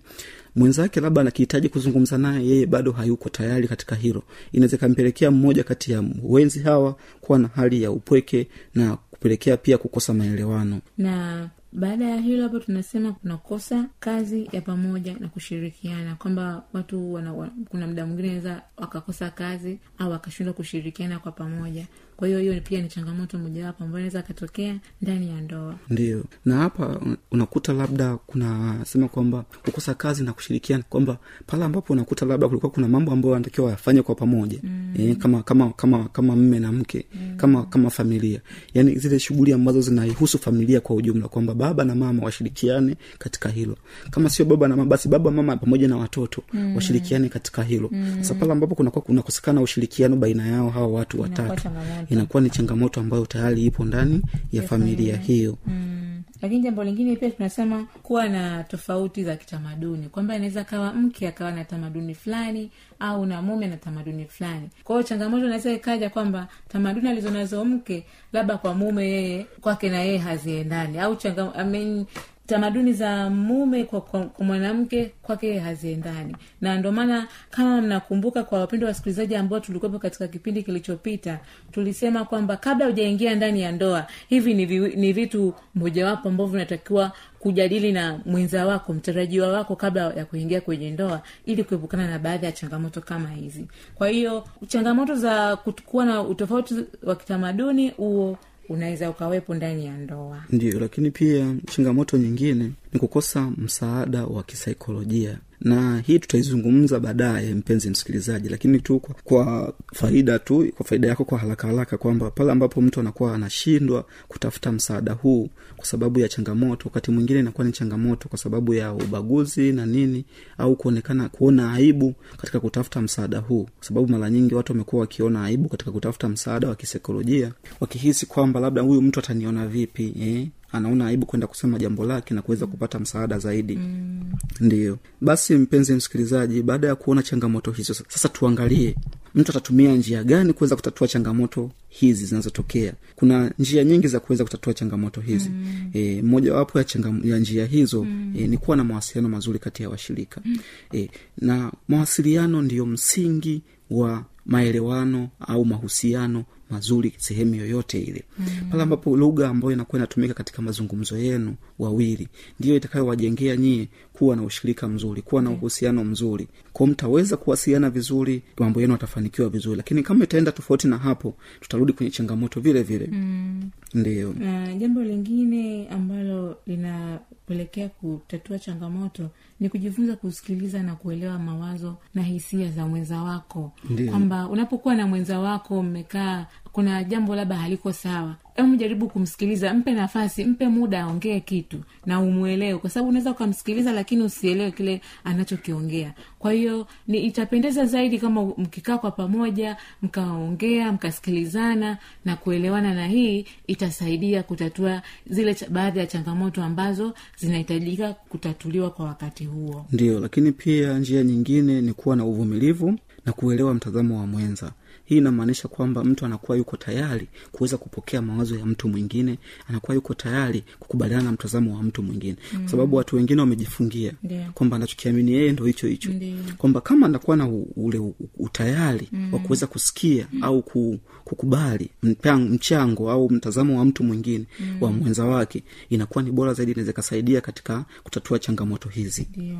mwenzake 0.56 1.00
labda 1.02 1.22
anakihitaji 1.22 1.70
kuzungumza 1.70 2.18
naye 2.18 2.48
yeye 2.48 2.66
bado 2.66 2.92
hayuko 2.92 3.30
tayari 3.30 3.68
katika 3.68 3.96
hilo. 3.96 4.24
Inaweza 4.52 4.78
ikampelekea 4.78 5.32
mmoja 5.32 5.64
kati 5.64 5.92
ya 5.92 6.04
wenzi 6.24 6.60
hawa 6.60 6.96
kuwa 7.22 7.40
na 7.40 7.48
hali 7.56 7.84
ya 7.84 7.92
upweke 7.92 8.48
na 8.76 8.98
kupelekea 9.12 9.58
pia 9.58 9.78
kukosa 9.78 10.14
maelewano. 10.14 10.80
Na 10.98 11.50
baada 11.75 12.05
ya 12.05 12.17
hilo 12.22 12.44
hapo 12.44 12.60
tunasema 12.60 13.12
kunakosa 13.13 13.86
kazi 14.00 14.50
ya 14.51 14.62
pamoja 14.62 15.15
na 15.20 15.27
kushirikiana. 15.27 16.15
Kwamba 16.15 16.63
watu 16.74 17.13
wana, 17.13 17.34
wa, 17.34 17.50
kuna 17.70 17.88
mda 17.88 18.05
mwingine 18.05 18.27
naweza 18.27 18.62
wakakosa 18.77 19.29
kazi 19.29 19.79
au 19.98 20.12
wakashindwa 20.12 20.53
kushirikiana 20.53 21.20
kwa 21.20 21.32
pamoja. 21.32 21.86
Kwa 22.17 22.27
hiyo 22.27 22.39
hiyo 22.39 22.62
pia 22.63 22.82
ni 22.82 22.88
changamoto 22.88 23.38
mojawapo 23.39 23.84
ambayo 23.84 24.00
inaweza 24.00 24.20
akatokea 24.20 24.79
ndani 25.01 25.29
ya 25.29 25.41
ndoa. 25.41 25.75
Ndio 25.89 26.24
na 26.46 26.58
hapa 26.58 27.00
unakuta 27.32 27.74
labda 27.74 28.17
kunasema 28.17 29.08
kwamba 29.08 29.46
kukosa 29.65 29.94
kazi 29.94 30.24
na 30.24 30.34
kushirikiana 30.34 30.84
kwamba 30.89 31.17
pale 31.48 31.63
ambapo 31.65 31.94
unakuta 31.94 32.25
labda 32.25 32.48
kulikuwa 32.48 32.72
kuna 32.72 32.88
mambo 32.88 33.12
ambayo 33.12 33.36
anatakiwa 33.36 33.65
wayafanye 33.65 34.01
kwa 34.01 34.15
pamoja. 34.15 34.60
Mm. 34.63 34.94
e, 34.98 35.15
kama 35.15 35.44
kama 35.44 35.70
kama 35.74 36.10
kama 36.10 36.36
mme 36.36 36.60
na 36.60 36.72
mke 36.72 37.05
mm. 37.13 37.38
kama 37.38 37.63
kama 37.65 37.89
familia. 37.89 38.41
Yaani 38.74 38.96
zile 38.96 39.20
shughuli 39.20 39.53
ambazo 39.53 39.82
zinaihusu 39.82 40.39
familia 40.39 40.82
kwa 40.82 40.96
ujumla 40.96 41.27
kwamba 41.27 41.53
baba 41.67 41.84
na 41.84 41.95
mama 41.95 42.24
washirikiane 42.24 42.95
katika 43.19 43.50
hilo. 43.50 43.77
Kama 44.12 44.29
sio 44.29 44.45
baba 44.45 44.67
na 44.67 44.75
mama 44.75 44.89
basi 44.89 45.07
baba 45.10 45.31
mama 45.31 45.57
pamoja 45.57 45.88
na 45.88 45.98
watoto 45.98 46.43
mm. 46.53 46.75
washirikiane 46.75 47.29
katika 47.29 47.63
hilo. 47.63 47.91
Sasa 48.22 48.34
pale 48.34 48.51
ambapo 48.51 48.75
kunakuwa 48.75 49.01
kunakosekana 49.01 49.62
ushirikiano 49.62 50.15
baina 50.15 50.48
yao 50.48 50.69
hawa 50.69 50.88
watu 50.88 51.22
watatu 51.22 51.69
inakuwa 52.10 52.41
ni 52.43 52.50
changamoto 52.50 53.00
ambayo 53.00 53.25
tayari 53.25 53.65
ipo 53.65 53.86
ndani 53.86 54.22
ya 54.51 54.62
familia. 54.63 55.17
hiyo. 55.17 55.57
Mm. 55.67 56.05
Lakini 56.42 56.62
jambo 56.62 56.84
lingine 56.84 57.15
pia 57.15 57.30
tunasema 57.32 57.88
kuwa 58.04 58.30
na 58.30 58.63
tofauti 58.63 59.24
za 59.24 59.36
kitamaduni. 59.36 60.10
Kwamba 60.10 60.36
inaweza 60.36 60.63
kawa 60.63 60.94
mke 60.94 61.27
akawa 61.27 61.51
na 61.51 61.65
tamaduni 61.65 62.15
fulani 62.15 62.72
au 63.00 63.25
na 63.25 63.42
mume 63.42 63.68
na 63.68 63.77
tamaduni 63.77 64.25
fulani. 64.25 64.70
Kwa 64.84 65.04
changamoto 65.04 65.46
inaweza 65.46 65.72
ikaja 65.72 66.10
kwamba 66.10 66.48
tamaduni 66.68 67.10
alizonazo 67.10 67.65
mke 67.65 68.06
labda 68.34 68.58
kwa 68.58 68.74
mume 68.74 69.08
yeye 69.10 69.44
kwake 69.62 69.89
na 69.89 70.00
yeye 70.01 70.18
haziendani. 70.18 71.00
Au 71.00 71.15
changa, 71.15 71.51
I 71.56 71.63
mean, 71.65 72.06
tamaduni 72.48 72.94
za 72.94 73.30
mume 73.30 73.84
kwa, 73.84 74.02
kwa, 74.02 74.22
kwa 74.25 74.46
mwanamke 74.46 75.12
kwake 75.22 75.60
haziendani. 75.60 76.36
Na 76.62 76.78
ndio 76.78 76.92
maana 76.92 77.28
kama 77.50 77.82
mnakumbuka 77.82 78.44
kwa 78.44 78.60
wapendo 78.60 78.88
wasikilizaji 78.88 79.36
ambao 79.36 79.60
tulikuwepo 79.60 80.00
katika 80.00 80.28
kipindi 80.28 80.64
kilichopita 80.64 81.40
tulisema 81.72 82.25
kwamba 82.25 82.58
kabla 82.58 82.86
hujaingia 82.86 83.36
ndani 83.36 83.62
ya 83.62 83.72
ndoa 83.72 84.08
hivi 84.30 84.54
ni, 84.54 84.66
vi, 84.66 84.80
ni 84.80 85.14
vitu 85.14 85.54
mojawapo 85.75 86.30
ambavyo 86.30 86.52
vinatakiwa 86.52 87.12
kujadili 87.40 87.92
na 87.92 88.20
mwenza 88.25 88.66
wako 88.66 88.94
mtarajiwa 88.94 89.48
wako 89.48 89.75
kabla 89.75 90.14
ya 90.14 90.25
kuingia 90.25 90.62
kwenye 90.62 90.92
ndoa 90.92 91.22
ili 91.46 91.64
kuepukana 91.64 92.08
na 92.08 92.20
baadhi 92.20 92.46
ya 92.46 92.52
changamoto 92.52 93.02
kama 93.02 93.30
hizi. 93.30 93.68
Kwa 93.96 94.08
hiyo 94.10 94.44
changamoto 94.68 95.16
za 95.16 95.56
kuwa 95.86 96.06
na 96.06 96.22
utofauti 96.22 96.75
wa 97.04 97.16
kitamaduni 97.16 97.90
huo 97.90 98.38
unaweza 98.69 99.10
ukawepo 99.10 99.55
ndani 99.55 99.86
ya 99.86 99.98
ndoa. 99.98 100.43
Ndio 100.50 100.79
lakini 100.79 101.12
pia 101.12 101.55
changamoto 101.72 102.17
nyingine 102.17 102.72
ni 102.96 103.00
kukosa 103.00 103.52
msaada 103.58 104.25
wa 104.25 104.44
kisaikolojia 104.44 105.38
na 105.62 106.00
hii 106.00 106.20
tutaizungumza 106.20 107.00
baadaye 107.00 107.56
mpenzi 107.56 107.90
msikilizaji 107.90 108.50
lakini 108.50 108.80
tu 108.80 109.00
kwa, 109.00 109.16
kwa 109.24 109.74
faida 109.94 110.40
tu 110.40 110.72
kwa 110.78 110.86
faida 110.86 111.08
yako 111.08 111.25
kwa 111.25 111.38
haraka 111.40 111.68
haraka 111.68 111.98
kwamba 111.98 112.32
pale 112.32 112.52
ambapo 112.52 112.82
mtu 112.82 113.00
anakuwa 113.00 113.36
anashindwa 113.36 114.06
kutafuta 114.28 114.72
msaada 114.72 115.14
huu 115.14 115.50
kwa 115.78 115.86
sababu 115.86 116.20
ya 116.20 116.28
changamoto 116.30 116.84
wakati 116.90 117.12
mwingine 117.12 117.40
inakuwa 117.40 117.68
ni 117.68 117.72
changamoto 117.74 118.30
kwa 118.30 118.38
sababu 118.38 118.74
ya 118.74 118.94
ubaguzi 118.94 119.72
na 119.72 119.86
nini 119.86 120.25
au 120.58 120.75
kuonekana 120.75 121.30
kuona 121.30 121.74
aibu 121.74 122.14
katika 122.38 122.60
kutafuta 122.60 123.02
msaada 123.02 123.40
huu 123.40 123.64
kwa 123.78 123.86
sababu 123.88 124.08
mara 124.08 124.30
nyingi 124.30 124.56
watu 124.56 124.72
wamekuwa 124.72 125.00
wakiona 125.02 125.44
aibu 125.44 125.70
katika 125.70 125.92
kutafuta 125.92 126.30
msaada 126.30 126.68
wa 126.68 126.75
kisaikolojia 126.75 127.52
wakihisi 127.80 128.25
kwamba 128.25 128.60
labda 128.60 128.82
huyu 128.82 129.02
mtu 129.02 129.20
ataniona 129.20 129.68
vipi 129.68 130.14
eh? 130.22 130.48
Anaona 130.75 131.08
aibu 131.08 131.25
kwenda 131.25 131.48
kusema 131.48 131.79
jambo 131.79 132.05
lake 132.05 132.34
na 132.34 132.41
kuweza 132.41 132.67
kupata 132.67 133.00
msaada 133.00 133.39
zaidi 133.39 133.75
mm. 133.75 134.24
ndiyo 134.60 134.98
basi 135.22 135.55
mpenzi 135.55 135.94
msikilizaji 135.94 136.62
baada 136.63 136.88
ya 136.88 136.96
kuona 136.96 137.24
changamoto 137.24 137.72
hizo 137.72 137.94
sasa 137.94 138.29
tuangalie 138.29 138.96
mtu 139.36 139.51
atatumia 139.51 139.96
njia 139.96 140.24
gani 140.24 140.53
kuweza 140.53 140.75
kutatua 140.75 141.08
changamoto 141.08 141.72
hizi 141.88 142.25
zinazotokea 142.25 142.94
kuna 143.15 143.51
njia 143.60 143.84
nyingi 143.84 144.08
za 144.08 144.20
kuweza 144.20 144.44
kutatua 144.44 144.74
changamoto 144.74 145.22
hizi 145.22 145.50
mm. 145.50 145.89
e, 145.94 146.22
mojawapo 146.22 146.77
ya, 146.77 146.84
changam, 146.84 147.22
ya 147.24 147.38
njia 147.39 147.65
hizo 147.65 148.03
mm. 148.03 148.34
e, 148.38 148.48
ni 148.48 148.58
kuwa 148.58 148.77
na 148.77 148.84
mawasiliano 148.84 149.29
mazuri 149.29 149.60
kati 149.60 149.84
ya 149.84 149.89
washirika 149.89 150.41
mm. 150.46 150.58
e, 150.94 151.10
na 151.38 151.72
mawasiliano 151.88 152.62
ndiyo 152.62 152.86
msingi 152.86 153.62
wa 153.89 154.25
maelewano 154.46 155.29
au 155.39 155.65
mahusiano 155.65 156.46
mazuri 156.69 157.13
sehemu 157.17 157.55
yoyote 157.55 158.00
ile 158.01 158.24
mm. 158.39 158.45
pale 158.72 158.84
ambapo 158.84 159.17
lugha 159.17 159.50
ambayo 159.50 159.74
inakuwa 159.74 160.00
inatumika 160.00 160.34
katika 160.34 160.62
mazungumzo 160.62 161.17
yenu 161.17 161.55
wawili 161.79 162.27
ndiyo 162.60 162.75
itakayowajengea 162.75 163.55
nyie 163.55 163.88
kuwa 164.17 164.36
na 164.36 164.43
ushirika 164.43 164.88
mzuri 164.88 165.22
kuwa 165.22 165.41
na 165.41 165.50
uhusiano 165.50 166.03
mzuri. 166.03 166.48
Kwa 166.74 166.88
mtaweza 166.88 167.38
kuwasiliana 167.38 167.89
vizuri 167.89 168.43
mambo 168.60 168.81
yenu 168.81 168.93
atafanikiwa 168.93 169.50
vizuri. 169.50 169.77
Lakini 169.77 170.03
kama 170.03 170.24
itaenda 170.24 170.51
tofauti 170.51 170.88
na 170.88 170.98
hapo 170.98 171.34
tutarudi 171.62 171.93
kwenye 171.93 172.12
changamoto 172.12 172.60
vile 172.60 172.84
vile. 172.84 173.07
Mm. 173.12 173.69
ndio. 173.93 174.34
Na 174.34 174.74
jambo 174.75 175.03
lingine 175.03 175.88
ambalo 175.89 176.57
linapelekea 176.67 177.89
kutatua 177.89 178.60
changamoto 178.60 179.29
ni 179.60 179.69
kujifunza 179.69 180.15
kusikiliza 180.15 180.84
na 180.84 180.95
kuelewa 180.95 181.39
mawazo 181.39 181.98
na 182.15 182.24
hisia 182.24 182.72
za 182.72 182.88
mwenza 182.88 183.22
wako. 183.22 183.72
Kwamba 184.10 184.48
unapokuwa 184.48 184.95
na 184.95 185.07
mwenza 185.07 185.39
wako 185.39 185.84
mmekaa 185.84 186.45
kuna 186.72 187.03
jambo 187.03 187.36
labda 187.36 187.55
haliko 187.55 187.93
sawa 187.93 188.36
hebu 188.56 188.76
jaribu 188.76 189.08
kumsikiliza 189.10 189.74
mpe 189.74 189.92
nafasi 189.94 190.46
mpe 190.46 190.68
muda 190.68 191.02
aongee 191.04 191.40
kitu 191.40 191.80
na 192.06 192.20
umwelewe 192.22 192.80
kwa 192.80 192.90
sababu 192.90 193.10
unaweza 193.10 193.32
ukamsikiliza 193.32 193.92
lakini 193.94 194.24
usielewe 194.24 194.72
kile 194.72 195.02
anachokiongea. 195.24 196.14
Kwa 196.40 196.52
hiyo 196.54 196.88
ni 197.08 197.20
itapendeza 197.26 197.86
zaidi 197.86 198.20
kama 198.20 198.46
mkikaa 198.46 198.98
kwa 198.98 199.12
pamoja 199.12 199.78
mkaongea 200.02 200.92
mkasikilizana 200.92 201.98
na 202.26 202.36
kuelewana 202.36 202.94
na 202.94 203.08
hii 203.08 203.46
itasaidia 203.68 204.44
kutatua 204.44 205.02
zile 205.30 205.56
baadhi 205.70 206.00
ya 206.00 206.06
changamoto 206.08 206.64
ambazo 206.64 207.14
zinahitajika 207.38 208.14
kutatuliwa 208.14 208.90
kwa 208.90 209.06
wakati 209.06 209.46
huo. 209.46 209.86
Ndio 209.92 210.20
lakini 210.20 210.52
pia 210.52 211.00
njia 211.00 211.24
nyingine 211.24 211.82
ni 211.82 211.94
kuwa 211.94 212.16
na 212.16 212.26
uvumilivu 212.26 213.00
na 213.26 213.34
kuelewa 213.34 213.74
mtazamo 213.74 214.20
wa 214.20 214.28
mwenza 214.28 214.72
hii 215.06 215.18
inamaanisha 215.18 215.68
kwamba 215.68 216.04
mtu 216.04 216.26
anakuwa 216.26 216.58
yuko 216.58 216.78
tayari 216.78 217.28
kuweza 217.52 217.78
kupokea 217.78 218.22
mawazo 218.22 218.56
ya 218.58 218.66
mtu 218.66 218.90
mwingine 218.90 219.38
anakuwa 219.70 219.96
yuko 219.96 220.14
tayari 220.14 220.64
kukubaliana 220.80 221.24
na 221.24 221.32
mtazamo 221.32 221.76
wa 221.76 221.84
mtu 221.84 222.04
mwingine 222.04 222.36
mm. 222.54 222.60
kwa 222.60 222.70
sababu 222.72 222.96
watu 222.96 223.16
wengine 223.16 223.42
wamejifungia 223.42 224.14
Ndiyo. 224.24 224.46
kwamba 224.54 224.76
anachokiamini 224.76 225.32
yeye 225.32 225.52
ndo 225.52 225.66
hicho 225.66 225.88
hicho 225.88 226.10
kwamba 226.58 226.82
kama 226.82 227.06
anakuwa 227.06 227.38
na 227.38 227.48
ule 227.76 228.02
utayari 228.38 229.08
mm. 229.12 229.34
wa 229.34 229.40
kuweza 229.40 229.68
kusikia 229.68 230.28
mm. 230.34 230.44
au 230.44 230.62
ku, 230.62 231.00
kukubali 231.24 231.90
mchango, 232.04 232.50
mchango 232.54 233.12
au 233.12 233.30
mtazamo 233.30 233.80
wa 233.80 233.86
mtu 233.86 234.04
mwingine 234.04 234.46
mm. 234.60 234.78
wa 234.82 234.92
mwenza 234.92 235.26
wake 235.26 235.64
inakuwa 235.90 236.24
ni 236.24 236.32
bora 236.32 236.54
zaidi 236.54 236.72
inaweza 236.72 236.92
ikasaidia 236.92 237.42
katika 237.42 237.86
kutatua 238.04 238.40
changamoto 238.40 238.90
hizi 238.90 239.28
ndio 239.38 239.58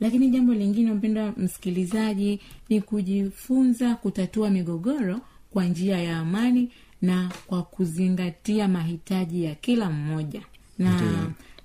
lakini 0.00 0.28
jambo 0.30 0.54
lingine 0.54 0.92
mpendwa 0.92 1.32
msikilizaji 1.36 2.40
ni 2.68 2.80
kujifunza 2.80 3.94
kutatua 3.94 4.50
migogoro 4.50 5.20
kwa 5.50 5.64
njia 5.64 5.98
ya 6.02 6.18
amani 6.18 6.68
na 7.02 7.32
kwa 7.46 7.62
kuzingatia 7.62 8.68
mahitaji 8.68 9.44
ya 9.44 9.54
kila 9.54 9.90
mmoja. 9.90 10.42
Na 10.78 11.00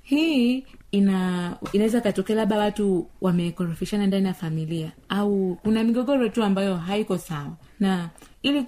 hii 0.01 0.63
ina 0.91 1.55
inaweza 1.73 2.01
katokea 2.01 2.35
labda 2.35 2.57
watu 2.57 3.07
wamekorofishana 3.21 4.07
ndani 4.07 4.27
ya 4.27 4.33
familia 4.33 4.91
au 5.09 5.57
kuna 5.63 5.83
migogoro 5.83 6.29
tu 6.29 6.43
ambayo 6.43 6.75
haiko 6.77 7.17
sawa. 7.17 7.57
Na 7.79 8.09
ili 8.43 8.63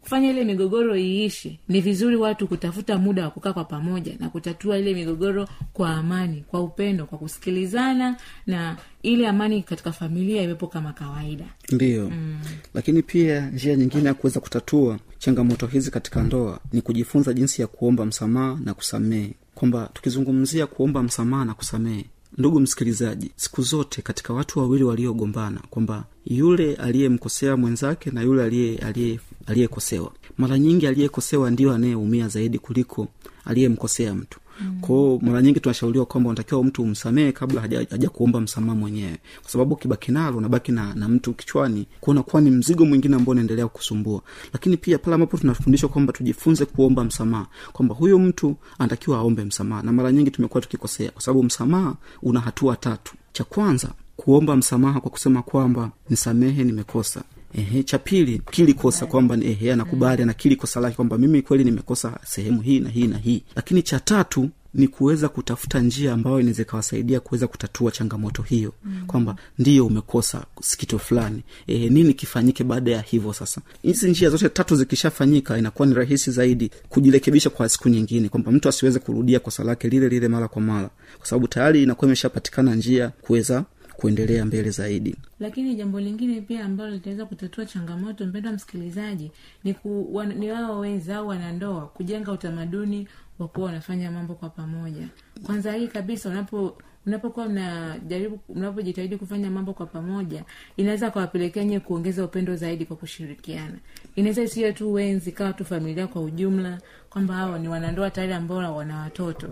kufanya 0.00 0.30
ile 0.30 0.44
migogoro 0.44 0.96
iishi 0.96 1.58
ni 1.68 1.80
vizuri 1.80 2.16
watu 2.16 2.48
kutafuta 2.48 2.98
muda 2.98 3.24
wa 3.24 3.30
kukaa 3.30 3.52
kwa 3.52 3.64
pamoja 3.64 4.12
na 4.20 4.28
kutatua 4.30 4.78
ile 4.78 4.94
migogoro 4.94 5.48
kwa 5.72 5.90
amani 5.90 6.44
kwa 6.48 6.60
upendo 6.62 7.06
kwa 7.06 7.18
kusikilizana 7.18 8.16
na 8.46 8.76
ili 9.02 9.26
amani 9.26 9.62
katika 9.62 9.92
familia 9.92 10.42
iwepo 10.42 10.66
kama 10.66 10.92
kawaida. 10.92 11.44
Ndiyo. 11.72 12.10
Mm. 12.10 12.38
lakini 12.74 13.02
pia 13.02 13.50
njia 13.50 13.76
nyingine 13.76 14.04
ya 14.04 14.14
kuweza 14.14 14.40
kutatua 14.40 14.98
changamoto 15.18 15.66
hizi 15.66 15.90
katika 15.90 16.22
ndoa 16.22 16.60
ni 16.72 16.82
kujifunza 16.82 17.32
jinsi 17.32 17.60
ya 17.62 17.66
kuomba 17.68 18.06
msamaha 18.06 18.58
na 18.64 18.74
kusamehe. 18.74 19.34
Kwamba 19.54 19.90
tukizungumzia 19.92 20.66
kuomba 20.66 21.02
msamaha 21.02 21.44
na 21.44 21.54
kusamehe 21.54 22.04
ndugu 22.38 22.60
msikilizaji 22.60 23.30
siku 23.36 23.62
zote 23.62 24.02
katika 24.02 24.32
watu 24.32 24.58
wawili 24.58 24.84
waliogombana 24.84 25.60
kwamba 25.70 26.04
yule 26.24 26.74
aliyemkosea 26.74 27.56
mwenzake 27.56 28.10
na 28.10 28.22
yule 28.22 28.42
aliye- 28.44 28.78
aliye- 28.78 29.18
aliyekosewa. 29.50 30.12
Mara 30.38 30.58
nyingi 30.58 30.86
aliyekosewa 30.86 31.50
ndiyo 31.50 31.72
anayeumia 31.72 32.28
zaidi 32.28 32.58
kuliko 32.58 33.08
aliyemkosea 33.44 34.14
mtu. 34.14 34.40
Mm. 34.60 34.80
kwao 34.80 35.18
mara 35.22 35.42
nyingi 35.42 35.60
tunashauriwa 35.60 36.06
kwamba 36.06 36.30
unatakiwa 36.30 36.64
mtu 36.64 36.82
umsamehe 36.82 37.32
kabla 37.32 37.60
haja, 37.60 37.86
haja 37.90 38.08
kuomba 38.10 38.40
msamaha 38.40 38.74
mwenyewe. 38.78 39.18
Kwa 39.42 39.50
sababu 39.50 39.74
ukibaki 39.74 40.12
nalo 40.12 40.36
unabaki 40.38 40.72
na, 40.72 40.94
na 40.94 41.08
mtu 41.08 41.32
kichwani 41.34 41.86
kunakuwa 42.00 42.42
ni 42.42 42.50
mzigo 42.50 42.84
mwingine 42.84 43.16
ambao 43.16 43.32
unaendelea 43.32 43.66
kukusumbua. 43.68 44.22
lakini 44.52 44.76
pia 44.76 44.98
pale 44.98 45.14
ambapo 45.14 45.36
tunafundishwa 45.38 45.88
kwamba 45.88 46.12
tujifunze 46.12 46.64
kuomba 46.64 47.04
msamaha 47.04 47.46
kwamba 47.72 47.94
huyo 47.94 48.18
mtu 48.18 48.56
anatakiwa 48.78 49.18
aombe 49.18 49.44
msamaha. 49.44 49.82
Na 49.82 49.92
mara 49.92 50.12
nyingi 50.12 50.30
tumekuwa 50.30 50.60
tukikosea 50.60 51.10
kwa 51.10 51.22
sababu 51.22 51.42
msamaha 51.42 51.96
una 52.22 52.40
hatua 52.40 52.76
tatu. 52.76 53.14
Cha 53.32 53.44
kwanza 53.44 53.88
kuomba 54.16 54.56
msamaha 54.56 55.00
kwa 55.00 55.10
kusema 55.10 55.42
kwamba 55.42 55.90
nisamehe 56.10 56.64
nimekosa 56.64 57.22
ehe 57.54 57.82
cha 57.82 57.98
pili 57.98 58.42
kili 58.50 58.74
kosa 58.74 59.06
kwamba 59.06 59.36
ehe 59.42 59.72
anakubali 59.72 60.22
anakili 60.22 60.56
kosa 60.56 60.80
lake 60.80 60.96
kwamba 60.96 61.18
mimi 61.18 61.42
kweli 61.42 61.64
nimekosa 61.64 62.18
sehemu 62.26 62.60
hii 62.60 62.80
na 62.80 62.88
hii 62.90 63.06
na 63.06 63.18
hii. 63.18 63.42
Lakini 63.56 63.82
cha 63.82 64.00
tatu 64.00 64.50
ni 64.74 64.88
kuweza 64.88 65.28
kutafuta 65.28 65.80
njia 65.80 66.12
ambayo 66.12 66.40
inaweza 66.40 66.62
ikawasaidia 66.62 67.20
kuweza 67.20 67.46
kutatua 67.46 67.90
changamoto 67.90 68.42
hiyo. 68.42 68.72
Mm. 68.84 69.02
kwamba 69.06 69.36
ndiyo 69.58 69.86
umekosa 69.86 70.44
sikito 70.62 70.98
fulani. 70.98 71.42
E, 71.66 71.88
nini 71.88 72.14
kifanyike 72.14 72.64
baada 72.64 72.90
ya 72.90 73.00
hivyo 73.00 73.32
sasa? 73.32 73.60
Hizi 73.82 74.10
njia 74.10 74.30
zote 74.30 74.48
tatu 74.48 74.76
zikishafanyika 74.76 75.58
inakuwa 75.58 75.88
ni 75.88 75.94
rahisi 75.94 76.30
zaidi 76.30 76.70
kujirekebisha 76.88 77.50
kwa 77.50 77.68
siku 77.68 77.88
nyingine. 77.88 78.28
Kwamba 78.28 78.52
mtu 78.52 78.68
asiweze 78.68 78.98
kurudia 78.98 79.40
kosa 79.40 79.64
lake 79.64 79.88
lile 79.88 80.08
lile 80.08 80.28
mara 80.28 80.48
kwa 80.48 80.62
mara. 80.62 80.90
Kwa 81.18 81.26
sababu 81.26 81.48
tayari 81.48 81.82
inakuwa 81.82 82.06
imeshapatikana 82.08 82.74
njia 82.74 83.08
kuweza 83.08 83.64
kuendelea 84.00 84.44
mbele 84.44 84.70
zaidi. 84.70 85.16
Lakini 85.40 85.74
jambo 85.74 86.00
lingine 86.00 86.40
pia 86.40 86.64
ambalo 86.64 86.90
litaweza 86.90 87.26
kutatua 87.26 87.66
changamoto 87.66 88.26
mpendwa 88.26 88.52
msikilizaji 88.52 89.30
ni, 89.64 89.74
ku, 89.74 90.22
ni 90.38 90.52
wao 90.52 90.78
wenza 90.78 91.16
au 91.16 91.28
wanandoa 91.28 91.86
kujenga 91.86 92.32
utamaduni 92.32 93.08
wa 93.38 93.48
kuwa 93.48 93.66
wanafanya 93.66 94.10
mambo 94.10 94.34
kwa 94.34 94.50
pamoja. 94.50 95.08
Kwanza 95.46 95.72
hii 95.72 95.88
kabisa 95.88 96.28
unapo 96.28 96.78
unapokuwa 97.10 97.48
mnajaribu 97.48 98.38
mnapojitahidi 98.54 99.16
kufanya 99.16 99.50
mambo 99.50 99.72
kwa 99.72 99.86
pamoja 99.86 100.44
inaweza 100.76 101.10
kawapelekea 101.10 101.64
nyewe 101.64 101.80
kuongeza 101.80 102.24
upendo 102.24 102.56
zaidi 102.56 102.84
kwa 102.84 102.96
kushirikiana. 102.96 103.78
Inaweza 104.16 104.42
isiwe 104.42 104.72
tu 104.72 104.92
wenzi 104.92 105.32
kawa 105.32 105.52
tu 105.52 105.64
familia 105.64 106.06
kwa 106.06 106.22
ujumla 106.22 106.78
kwamba 107.10 107.34
hawa 107.34 107.58
ni 107.58 107.68
wanandoa 107.68 108.10
tayari 108.10 108.32
ambao 108.32 108.76
wana 108.76 108.98
watoto. 108.98 109.48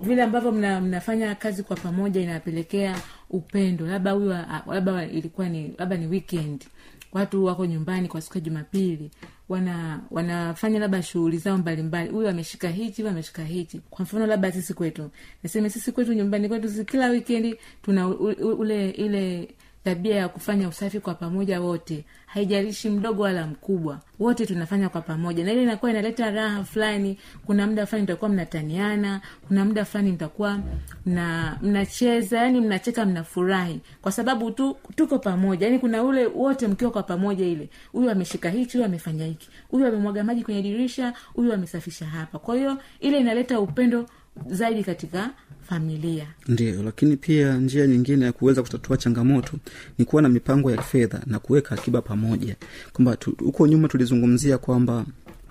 Vile 0.00 0.22
ambavyo 0.22 0.52
mna, 0.52 0.80
mnafanya 0.80 1.34
kazi 1.34 1.62
kwa 1.62 1.76
pamoja 1.76 2.20
inapelekea 2.20 2.96
upendo. 3.30 3.86
Labda 3.86 4.12
huyu 4.12 4.34
labda 4.66 5.06
ilikuwa 5.06 5.48
ni 5.48 5.74
labda 5.78 5.96
ni 5.96 6.06
weekend. 6.06 6.64
Watu 7.12 7.44
wako 7.44 7.66
nyumbani 7.66 8.08
kwa 8.08 8.20
siku 8.20 8.38
ya 8.38 8.44
jumapili 8.44 9.10
wana 9.48 10.00
wanafanya 10.10 10.78
labda 10.78 11.02
shughuli 11.02 11.38
zao 11.38 11.58
mbalimbali. 11.58 12.10
Huyu 12.10 12.28
ameshika 12.28 12.68
hichi 12.68 13.02
huyu 13.02 13.12
ameshika 13.12 13.44
hichi. 13.44 13.80
Kwa 13.90 14.02
mfano 14.02 14.26
labda 14.26 14.52
sisi 14.52 14.74
kwetu. 14.74 15.10
Naseme 15.42 15.70
sisi 15.70 15.92
kwetu 15.92 16.12
nyumbani 16.12 16.48
kwetu 16.48 16.84
kila 16.84 17.08
wikendi 17.08 17.56
tuna 17.82 18.08
ule 18.08 18.90
ile 18.90 19.48
tabia 19.84 20.16
ya 20.16 20.28
kufanya 20.28 20.68
usafi 20.68 21.00
kwa 21.00 21.14
pamoja 21.14 21.60
wote 21.60 22.04
haijalishi 22.26 22.90
mdogo 22.90 23.22
wala 23.22 23.46
mkubwa. 23.46 24.00
Wote 24.18 24.46
tunafanya 24.46 24.88
kwa 24.88 25.00
pamoja. 25.00 25.44
Na 25.44 25.52
ile 25.52 25.62
inakuwa 25.62 25.90
inaleta 25.90 26.30
raha 26.30 26.64
fulani 26.64 27.18
kuna 27.46 27.66
muda 27.66 27.86
fulani 27.86 28.04
mtakuwa 28.04 28.30
mnataniana 28.30 29.20
kuna 29.48 29.64
muda 29.64 29.84
fulani 29.84 30.12
mtakuwa 30.12 30.58
mna 31.06 31.58
mnacheza 31.62 32.38
yani 32.38 32.60
mnacheka 32.60 33.04
mnafurahi. 33.06 33.80
Kwa 34.02 34.12
sababu 34.12 34.50
tu 34.50 34.76
tuko 34.96 35.18
pamoja. 35.18 35.66
Yani 35.66 35.78
kuna 35.78 36.02
ule 36.02 36.26
wote 36.26 36.68
mkiwa 36.68 36.90
kwa 36.90 37.02
pamoja 37.02 37.46
ile 37.46 37.68
huyu 37.92 38.10
ameshika 38.10 38.50
hichi 38.50 38.72
huyu 38.76 38.84
amefanya 38.84 39.26
hiki. 39.26 39.48
Huyu 39.70 39.86
amemwaga 39.86 40.24
maji 40.24 40.44
kwenye 40.44 40.62
dirisha 40.62 41.12
huyu 41.34 41.52
amesafisha 41.52 42.06
hapa. 42.06 42.38
Kwa 42.38 42.56
hiyo 42.56 42.78
ile 43.00 43.20
inaleta 43.20 43.60
upendo 43.60 44.06
zaidi 44.46 44.84
katika 44.84 45.30
familia. 45.68 46.26
Ndio 46.48 46.82
lakini 46.82 47.16
pia 47.16 47.56
njia 47.56 47.86
nyingine 47.86 48.24
ya 48.24 48.32
kuweza 48.32 48.62
kutatua 48.62 48.96
changamoto 48.96 49.52
ni 49.98 50.04
kuwa 50.04 50.22
na 50.22 50.28
mipango 50.28 50.70
ya 50.70 50.82
fedha 50.82 51.20
na 51.26 51.38
kuweka 51.38 51.74
akiba 51.74 52.02
pamoja. 52.02 52.56
Kwamba 52.92 53.16
huko 53.38 53.66
nyuma 53.66 53.88
tulizungumzia 53.88 54.58
kwamba 54.58 55.06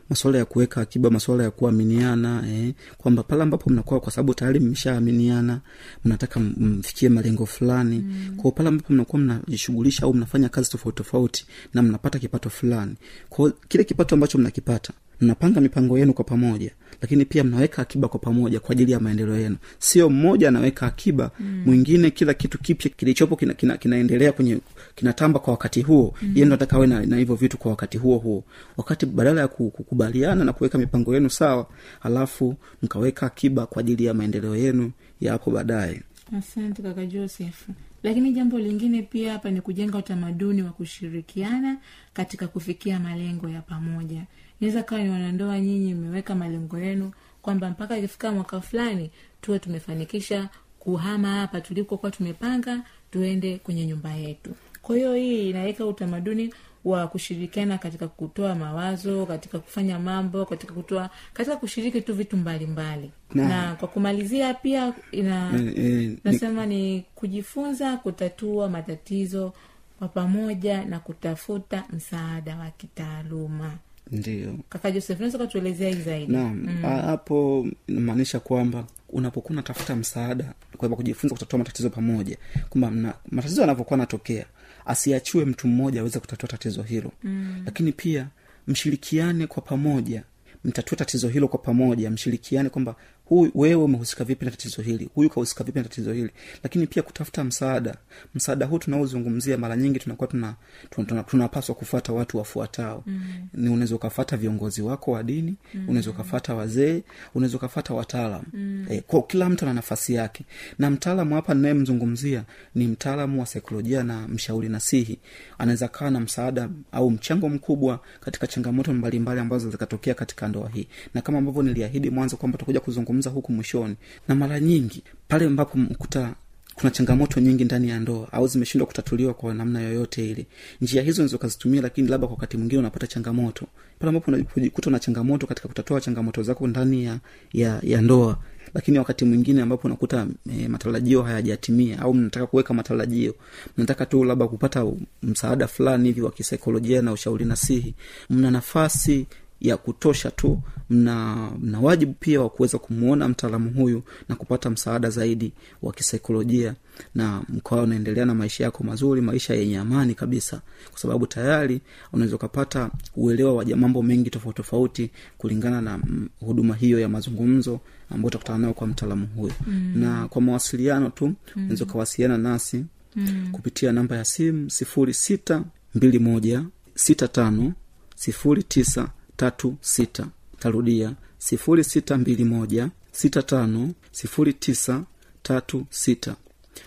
masuala 0.09 0.37
ya 0.37 0.45
kuweka 0.45 0.81
akiba 0.81 1.09
masuala 1.09 1.43
ya 1.43 1.51
kuaminiana 1.51 2.43
eh, 2.49 2.73
kwamba 2.97 3.23
pale 3.23 3.43
ambapo 3.43 3.69
mnakuwa 3.69 3.99
kwa 3.99 4.11
sababu 4.11 4.33
tayari 4.33 4.59
mmeshaaminiana 4.59 5.59
mnataka 6.05 6.39
mfikie 6.39 7.09
malengo 7.09 7.45
fulani. 7.45 7.97
Mm. 7.99 8.35
kwao 8.37 8.51
pale 8.51 8.69
ambapo 8.69 8.93
mnakuwa 8.93 9.21
mnajishughulisha 9.21 10.03
au 10.03 10.13
mnafanya 10.13 10.49
kazi 10.49 10.69
tofauti 10.69 10.97
tofauti 10.97 11.45
na 11.73 11.81
mnapata 11.81 12.19
kipato 12.19 12.49
fulani. 12.49 12.95
Kwao 13.29 13.51
kile 13.67 13.83
kipato 13.83 14.15
ambacho 14.15 14.37
mnakipata 14.37 14.93
mnapanga 15.23 15.61
mipango 15.61 15.99
yenu 15.99 16.13
kwa 16.13 16.25
pamoja 16.25 16.71
lakini 17.01 17.25
pia 17.25 17.43
mnaweka 17.43 17.81
akiba 17.81 18.07
kwa 18.07 18.19
pamoja 18.19 18.59
kwa 18.59 18.71
ajili 18.71 18.91
ya 18.91 18.99
maendeleo 18.99 19.37
yenu. 19.37 19.57
Sio 19.79 20.09
mmoja 20.09 20.47
anaweka 20.47 20.87
akiba 20.87 21.31
mwingine 21.65 22.11
kila 22.11 22.33
kitu 22.33 22.57
kipya 22.59 22.91
kilichopo 22.95 23.35
kina, 23.35 23.53
kina, 23.53 23.77
kinaendelea 23.77 24.31
kwenye 24.31 24.59
kinatamba 24.95 25.39
kwa 25.39 25.51
wakati 25.53 25.81
huo. 25.81 26.15
Mm. 26.21 26.31
yeye 26.35 26.45
ndo 26.45 26.55
ataka 26.55 26.75
awe 26.75 26.87
na, 26.87 27.05
na 27.05 27.17
hivyo 27.17 27.35
vitu 27.35 27.57
kwa 27.57 27.71
wakati 27.71 27.97
huo 27.97 28.17
huo. 28.17 28.43
Wakati 28.77 29.05
badala 29.05 29.41
ya 29.41 29.47
ku- 29.47 29.69
kukubaliana 29.71 30.43
na 30.45 30.53
kuweka 30.53 30.77
mipango 30.77 31.13
yenu 31.13 31.29
sawa 31.29 31.67
halafu 31.99 32.55
mkaweka 32.83 33.25
akiba 33.25 33.65
kwa 33.65 33.79
ajili 33.79 34.05
ya 34.05 34.13
maendeleo 34.13 34.55
yenu 34.55 34.91
ya 35.21 35.31
hapo 35.31 35.51
baadaye. 35.51 36.01
Asante 36.37 36.81
kaka 36.81 37.05
joseph. 37.05 37.67
Lakini 38.03 38.31
jambo 38.33 38.59
lingine 38.59 39.01
pia 39.01 39.31
hapa 39.33 39.51
ni 39.51 39.61
kujenga 39.61 39.97
utamaduni 39.97 40.61
wa 40.63 40.71
kushirikiana 40.71 41.77
katika 42.13 42.47
kufikia 42.47 42.99
malengo 42.99 43.49
ya 43.49 43.61
pamoja 43.61 44.21
inaweza 44.63 44.83
kawa 44.83 45.03
ni 45.03 45.09
wanandoa 45.09 45.59
nyinyi 45.59 45.93
mmeweka 45.93 46.35
malengo 46.35 46.79
yenu 46.79 47.11
kwamba 47.41 47.69
mpaka 47.69 47.97
ikifika 47.97 48.31
mwaka 48.31 48.61
fulani 48.61 49.11
tuwe 49.41 49.59
tumefanikisha 49.59 50.49
kuhama 50.79 51.33
hapa 51.33 51.61
tulikokuwa 51.61 52.11
tumepanga 52.11 52.81
tuende 53.11 53.57
kwenye 53.57 53.85
nyumba 53.85 54.13
yetu. 54.13 54.55
Kwa 54.81 54.95
hiyo 54.95 55.13
hii 55.15 55.49
inaweka 55.49 55.85
utamaduni 55.85 56.53
wa 56.85 57.07
kushirikiana 57.07 57.77
katika 57.77 58.07
kutoa 58.07 58.55
mawazo 58.55 59.25
katika 59.25 59.59
kufanya 59.59 59.99
mambo 59.99 60.45
katika 60.45 60.73
kutoa 60.73 61.09
katika 61.33 61.55
kushiriki 61.55 62.01
tu 62.01 62.13
vitu 62.13 62.37
mbalimbali. 62.37 63.11
Na- 63.33 63.47
na 63.69 63.75
kwa 63.75 63.87
kumalizia 63.87 64.53
pia 64.53 64.93
ina 65.11 65.51
e, 65.55 65.61
ni- 65.61 66.19
nasema 66.23 66.65
ni 66.65 67.05
kujifunza 67.15 67.97
kutatua 67.97 68.69
matatizo 68.69 69.53
kwa 69.99 70.07
pamoja 70.07 70.85
na 70.85 70.99
kutafuta 70.99 71.83
msaada 71.93 72.55
wa 72.57 72.69
kitaaluma 72.69 73.71
ndio. 74.11 74.57
Kaka 74.69 74.91
joseph 74.91 75.17
unaweza 75.19 75.37
ukatuelezea 75.37 75.89
hii 75.89 76.01
zaidi? 76.01 76.33
Naam. 76.33 76.67
Ha- 76.81 77.01
hapo 77.01 77.67
inamaanisha 77.87 78.39
kwamba 78.39 78.85
unapokuwa 79.09 79.51
unatafuta 79.51 79.95
msaada 79.95 80.53
kwamba 80.77 80.97
kujifunza 80.97 81.33
kutatua 81.35 81.59
matatizo 81.59 81.89
pamoja 81.89 82.37
kwamba 82.69 83.13
matatizo 83.31 83.61
yanavyokuwa 83.61 83.97
natokea 83.97 84.45
asiachiwe 84.85 85.45
mtu 85.45 85.67
mmoja 85.67 85.99
aweze 85.99 86.19
kutatua 86.19 86.49
tatizo 86.49 86.81
hilo. 86.83 87.11
Mm. 87.23 87.61
lakini 87.65 87.91
pia 87.91 88.27
mshirikiane 88.67 89.47
kwa 89.47 89.61
pamoja 89.61 90.23
mtatue 90.65 90.97
tatizo 90.97 91.27
hilo 91.29 91.47
kwa 91.47 91.59
pamoja 91.59 92.09
mshirikiane 92.11 92.69
kwamba 92.69 92.95
huyu 93.25 93.51
wewe 93.55 93.83
umehusika 93.83 94.23
vipi 94.23 94.45
na 94.45 94.51
tatizo 94.51 94.81
hili? 94.81 95.09
Huyu 95.15 95.29
kahusika 95.29 95.63
vipi 95.63 95.79
na 95.79 95.83
tatizo 95.83 96.13
hili? 96.13 96.29
Lakini 96.63 96.87
pia 96.87 97.03
kutafuta 97.03 97.43
msaada. 97.43 97.95
Msaada 98.35 98.65
huu 98.65 98.79
tunaozungumzia 98.79 99.57
mara 99.57 99.75
nyingi 99.77 99.99
tunakuwa 99.99 100.27
tuna, 100.27 100.55
tuna, 100.89 101.07
tuna, 101.07 101.23
tunapaswa 101.23 101.75
kufata 101.75 102.13
watu 102.13 102.37
wafuatao. 102.37 103.03
Mm. 103.07 103.21
ni 103.53 103.69
unaweza 103.69 103.95
ukafata 103.95 104.37
viongozi 104.37 104.81
wako 104.81 105.11
wa 105.11 105.23
dini 105.23 105.55
mm. 105.73 105.89
unaweza 105.89 106.09
ukafata 106.11 106.53
wazee 106.55 107.03
unaweza 107.35 107.57
ukafata 107.57 107.93
wataalam 107.93 108.43
mm. 108.53 108.85
e, 108.89 109.01
kwa 109.01 109.23
kila 109.23 109.49
mtu 109.49 109.65
ana 109.65 109.73
nafasi 109.73 110.13
yake. 110.13 110.45
Na 110.79 110.89
mtaalamu 110.89 111.35
hapa 111.35 111.53
ninayemzungumzia 111.53 112.43
ni 112.75 112.87
mtaalamu 112.87 113.39
wa 113.39 113.45
saikolojia 113.45 114.03
na 114.03 114.27
mshauri 114.27 114.69
nasihi. 114.69 115.19
Anaweza 115.57 115.87
kawa 115.87 116.11
na 116.11 116.19
msaada 116.19 116.69
au 116.91 117.11
mchango 117.11 117.49
mkubwa 117.49 117.99
katika 118.19 118.47
changamoto 118.47 118.93
mbalimbali 118.93 119.39
ambazo 119.39 119.69
zikatokea 119.71 120.13
katika 120.13 120.47
ndoa 120.47 120.69
hii. 120.69 120.87
Na 121.13 121.21
kama 121.21 121.37
ambavyo 121.37 121.63
niliahidi 121.63 122.09
mwanzo 122.09 122.37
kwamba 122.37 122.57
tutakuja 122.57 122.79
kuzungumza 123.13 123.29
huku 123.29 123.51
mwishoni. 123.51 123.95
Na 124.27 124.35
mara 124.35 124.59
nyingi 124.59 125.03
pale 125.27 125.45
ambapo 125.45 125.77
mkuta 125.77 126.35
kuna 126.75 126.91
changamoto 126.91 127.39
nyingi 127.39 127.65
ndani 127.65 127.89
ya 127.89 127.99
ndoa 127.99 128.27
au 128.33 128.47
zimeshindwa 128.47 128.87
kutatuliwa 128.87 129.33
kwa 129.33 129.53
namna 129.53 129.81
yoyote 129.81 130.31
ile 130.31 130.45
njia 130.81 131.01
hizo 131.01 131.35
ukazitumia 131.35 131.81
lakini 131.81 132.07
labda 132.07 132.27
kwa 132.27 132.35
wakati 132.35 132.57
mwingine 132.57 132.79
unapata 132.79 133.07
changamoto. 133.07 133.65
Pale 133.99 134.09
ambapo 134.09 134.31
unajikuta 134.31 134.89
na 134.91 134.99
changamoto 134.99 135.47
katika 135.47 135.67
kutatua 135.67 136.01
changamoto 136.01 136.43
zako 136.43 136.67
ndani 136.67 137.03
ya, 137.03 137.19
ya, 137.53 137.79
ya 137.83 138.01
ndoa 138.01 138.37
lakini 138.73 138.97
wakati 138.99 139.25
mwingine 139.25 139.61
ambapo 139.61 139.87
unakuta 139.87 140.27
e, 140.59 140.67
matarajio 140.67 141.21
hayajatimia 141.23 141.99
au 141.99 142.13
mnataka 142.13 142.47
kuweka 142.47 142.73
matarajio 142.73 143.35
mnataka 143.77 144.05
tu 144.05 144.23
labda 144.23 144.47
kupata 144.47 144.85
msaada 145.23 145.67
fulani 145.67 146.07
hivi 146.09 146.21
wa 146.21 146.31
kisaikolojia 146.31 147.01
na 147.01 147.11
ushauri 147.11 147.45
nasihi 147.45 147.93
mna 148.29 148.51
nafasi 148.51 149.25
ya 149.63 149.77
kutosha 149.77 150.31
tu 150.31 150.61
mna 150.89 151.49
mna 151.61 151.79
wajibu 151.79 152.13
pia 152.19 152.41
wa 152.41 152.49
kuweza 152.49 152.77
kumwona 152.77 153.27
mtaalamu 153.27 153.69
huyu 153.69 154.03
na 154.29 154.35
kupata 154.35 154.69
msaada 154.69 155.09
zaidi 155.09 155.53
wa 155.81 155.93
kisaikolojia 155.93 156.75
na 157.15 157.43
mkawa 157.49 157.83
unaendelea 157.83 158.25
na 158.25 158.33
maisha 158.35 158.63
yako 158.63 158.83
mazuri 158.83 159.21
maisha 159.21 159.53
yenye 159.53 159.77
amani 159.77 160.15
kabisa 160.15 160.61
kwa 160.91 160.99
sababu 160.99 161.27
tayari 161.27 161.81
unaweza 162.13 162.35
ukapata 162.35 162.89
uelewa 163.15 163.53
wa 163.53 163.65
mambo 163.65 164.03
mengi 164.03 164.29
tofauti 164.29 164.57
tofauti 164.57 165.11
kulingana 165.37 165.81
na 165.81 165.97
mm, 165.97 166.29
huduma 166.39 166.75
hiyo 166.75 166.99
ya 166.99 167.09
mazungumzo 167.09 167.79
ambayo 168.09 168.27
utakutana 168.27 168.57
nayo 168.59 168.73
kwa 168.73 168.87
mtaalamu 168.87 169.27
huyo 169.35 169.53
mm. 169.67 169.93
na 169.95 170.27
kwa 170.27 170.41
mawasiliano 170.41 171.09
tu 171.09 171.27
mm. 171.27 171.35
unaweza 171.55 171.83
ukawasiliana 171.85 172.37
nasi 172.37 172.85
mm. 173.15 173.49
kupitia 173.51 173.91
namba 173.91 174.15
ya 174.17 174.25
simu 174.25 174.69
sifuri 174.69 175.13
sita 175.13 175.63
mbili 175.95 176.19
moja 176.19 176.63
sita 176.95 177.27
tano 177.27 177.73
sifuri 178.15 178.63
tisa 178.63 179.09
tatu 179.43 179.75
sita. 179.81 180.27
Tarudia 180.59 181.13
sifuri 181.37 181.83
sita 181.83 182.17
mbili 182.17 182.43
moja 182.45 182.89
sita 183.11 183.41
tano 183.41 183.91
sifuri 184.11 184.53
tisa 184.53 185.03
tatu 185.41 185.85
sita. 185.89 186.35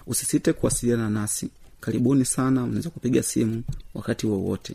Usisite 0.06 0.52
kuwasiliana 0.52 1.10
nasi. 1.10 1.48
Karibuni 1.80 2.24
sana 2.24 2.64
unaweza 2.64 2.90
kupiga 2.90 3.22
simu 3.22 3.62
wakati 3.94 4.26
wowote. 4.26 4.74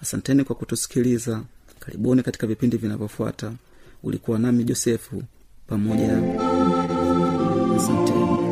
Asanteni 0.00 0.44
kwa 0.44 0.56
kutusikiliza. 0.56 1.42
Karibuni 1.80 2.22
katika 2.22 2.46
vipindi 2.46 2.76
vinavyofuata. 2.76 3.52
Ulikuwa 4.02 4.38
nami 4.38 4.64
josefu 4.64 5.22
pamoja 5.66 6.18
asanteni 7.76 8.51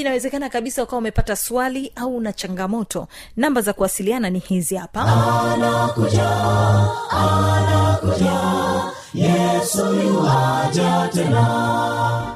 msikilizaji 0.00 0.02
inawezekana 0.02 0.48
kabisa 0.48 0.82
ukawa 0.82 0.98
umepata 0.98 1.36
swali 1.36 1.92
au 1.96 2.16
una 2.16 2.32
changamoto. 2.32 3.08
Namba 3.36 3.60
za 3.60 3.72
kuwasiliana 3.72 4.30
ni 4.30 4.38
hizi 4.38 4.76
hapa. 4.76 5.04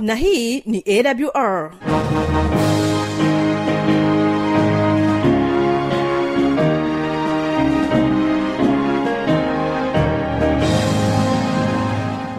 Na 0.00 0.14
hii 0.14 0.61
ni 0.66 0.85
awr 0.87 1.72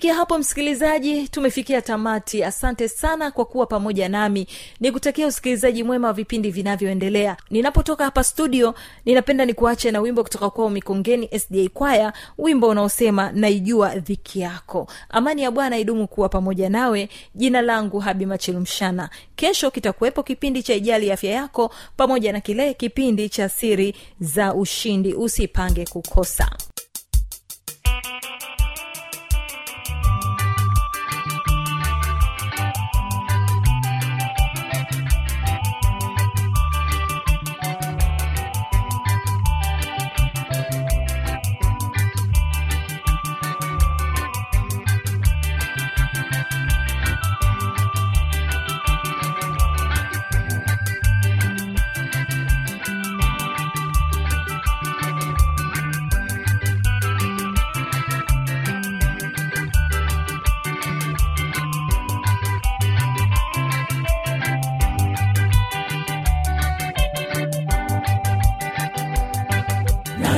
kufikia 0.00 0.14
hapo 0.18 0.38
msikilizaji 0.38 1.28
tumefikia 1.28 1.82
tamati. 1.82 2.44
Asante 2.44 2.88
sana 2.88 3.30
kwa 3.30 3.44
kuwa 3.44 3.66
pamoja 3.66 4.08
nami. 4.08 4.46
Nikutakia 4.80 5.26
usikilizaji 5.26 5.82
mwema 5.84 6.06
wa 6.06 6.12
vipindi 6.12 6.50
vinavyoendelea. 6.50 7.36
Ninapotoka 7.50 8.04
hapa 8.04 8.24
studio 8.24 8.74
ninapenda 9.04 9.44
nikuache 9.44 9.90
na 9.90 10.00
wimbo 10.00 10.22
kutoka 10.22 10.50
kwao 10.50 10.70
mikongeni 10.70 11.28
sda 11.38 11.68
kwaya 11.74 12.12
wimbo 12.38 12.68
unaosema 12.68 13.32
naijua 13.32 13.94
dhiki 13.98 14.40
yako. 14.40 14.86
Amani 15.08 15.42
ya 15.42 15.50
bwana 15.50 15.78
idumu 15.78 16.08
kuwa 16.08 16.28
pamoja 16.28 16.68
nawe. 16.70 17.08
Jina 17.34 17.62
langu 17.62 17.98
habi 17.98 18.26
machilumshana. 18.26 19.10
Kesho 19.36 19.70
kitakuwepo 19.70 20.22
kipindi 20.22 20.62
cha 20.62 20.74
ijali 20.74 21.12
afya 21.12 21.30
yako 21.30 21.74
pamoja 21.96 22.32
na 22.32 22.40
kile 22.40 22.74
kipindi 22.74 23.28
cha 23.28 23.48
siri 23.48 23.94
za 24.20 24.54
ushindi. 24.54 25.14
Usipange 25.14 25.86
kukosa 25.86 26.50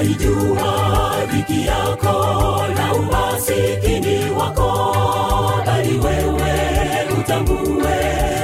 naijua 0.02 1.26
dhiki 1.32 1.66
yako 1.66 2.66
na 2.76 2.94
umasikini 2.94 4.30
wako 4.38 4.96
bali 5.66 5.98
wewe 5.98 6.52
utambue 7.18 7.96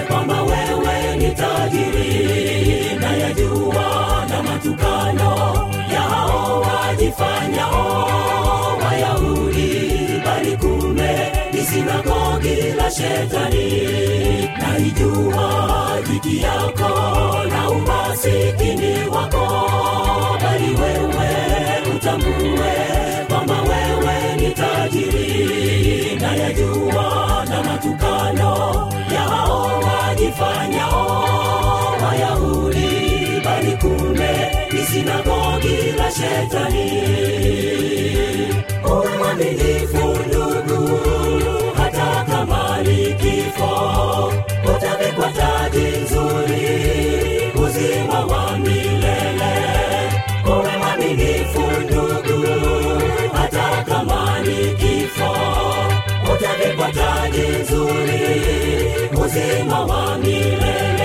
kwamba 0.09 0.43
wewe 0.43 1.17
ni 1.17 1.31
tajiri. 1.35 2.99
Na 3.01 3.17
yajua 3.17 4.27
na 4.31 4.43
matukano 4.43 5.35
ya 5.93 6.01
hao 6.01 6.61
wajifanyao 6.61 8.09
wayahudi 8.85 10.23
bali 10.25 10.57
kume 10.57 11.33
ni 11.53 11.61
sinagogi 11.63 12.57
la 12.77 12.91
shetani. 12.91 13.89
Naijua 14.59 15.99
dhiki 16.07 16.43
yako 16.43 16.89
na 17.49 17.71
umasikini 17.71 19.09
wako 19.09 19.69
ni 24.93 25.03
tajiri 25.03 26.17
na 26.21 26.37
na 27.45 27.63
matukano 27.63 28.93
ya 29.15 29.21
hao 29.21 29.81
wajifanyao 29.81 31.27
wayahudi 32.03 33.41
bali 33.45 33.73
kumbe 33.77 34.51
ni 34.73 34.79
sinagogi 34.83 35.77
la 35.99 36.11
shetani 36.11 36.89
utavikwa 56.89 56.93
taji 56.93 57.47
nzuri 57.63 58.21
uzima 59.25 59.81
wa 59.81 60.19
milele 60.19 60.98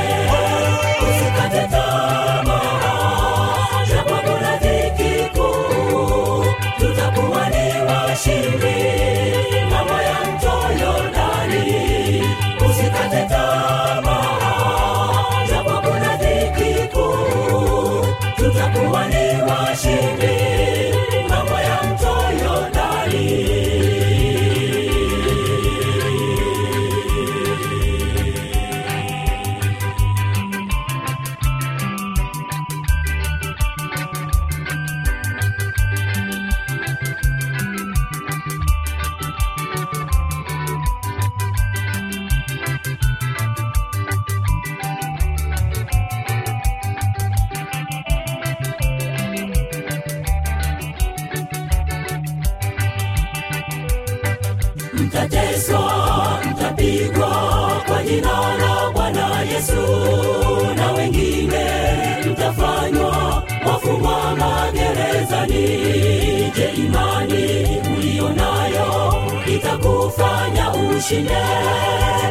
ushinde. 71.03 71.43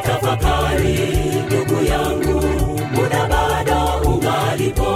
Tafakari 0.06 0.98
ndugu 1.46 1.84
yangu 1.84 2.42
muda 2.94 3.26
bado 3.28 4.10
ungalipo 4.10 4.90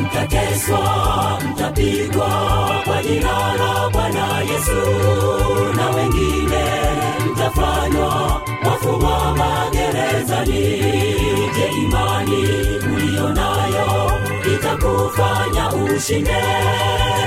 mtateswa 0.00 0.80
mtapigwa 1.50 2.28
kwa 2.84 3.02
jina 3.02 3.54
la 3.54 3.88
bwana 3.92 4.40
yesu. 4.40 4.82
Na 5.76 5.90
wengine 5.90 6.64
mtafanywa 7.32 8.42
wafungwa 8.66 9.34
magerezani. 9.36 10.82
Je 11.56 11.66
imani 11.84 12.44
uliyo 12.94 13.28
nayo 13.28 14.12
itakufanya 14.54 15.72
ushinde? 15.72 16.42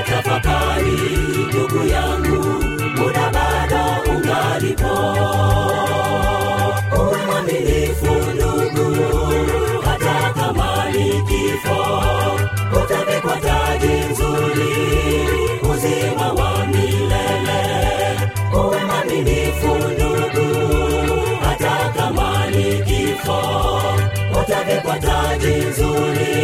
Tafakari 0.06 1.00
ndugu 1.48 1.88
yangu 1.88 2.65
ungalipo 4.10 4.94
uwe 6.98 7.18
mwaminifu 7.26 8.14
ndugu 8.36 9.06
hata 9.86 10.34
kama 10.40 10.90
ni 10.92 11.10
kifo. 11.10 11.80
Utavikwa 12.84 13.38
taji 13.38 13.94
nzuri 14.12 14.76
uzima 15.74 16.32
wa 16.34 16.66
milele. 16.66 17.62
Uwe 18.54 18.80
ndugu 19.94 20.48
hata 21.46 21.94
kama 21.98 22.48
ni 22.48 22.64
kifo. 22.84 23.42
Utavikwa 24.42 25.00
taji 25.00 25.48
nzuri 25.48 26.35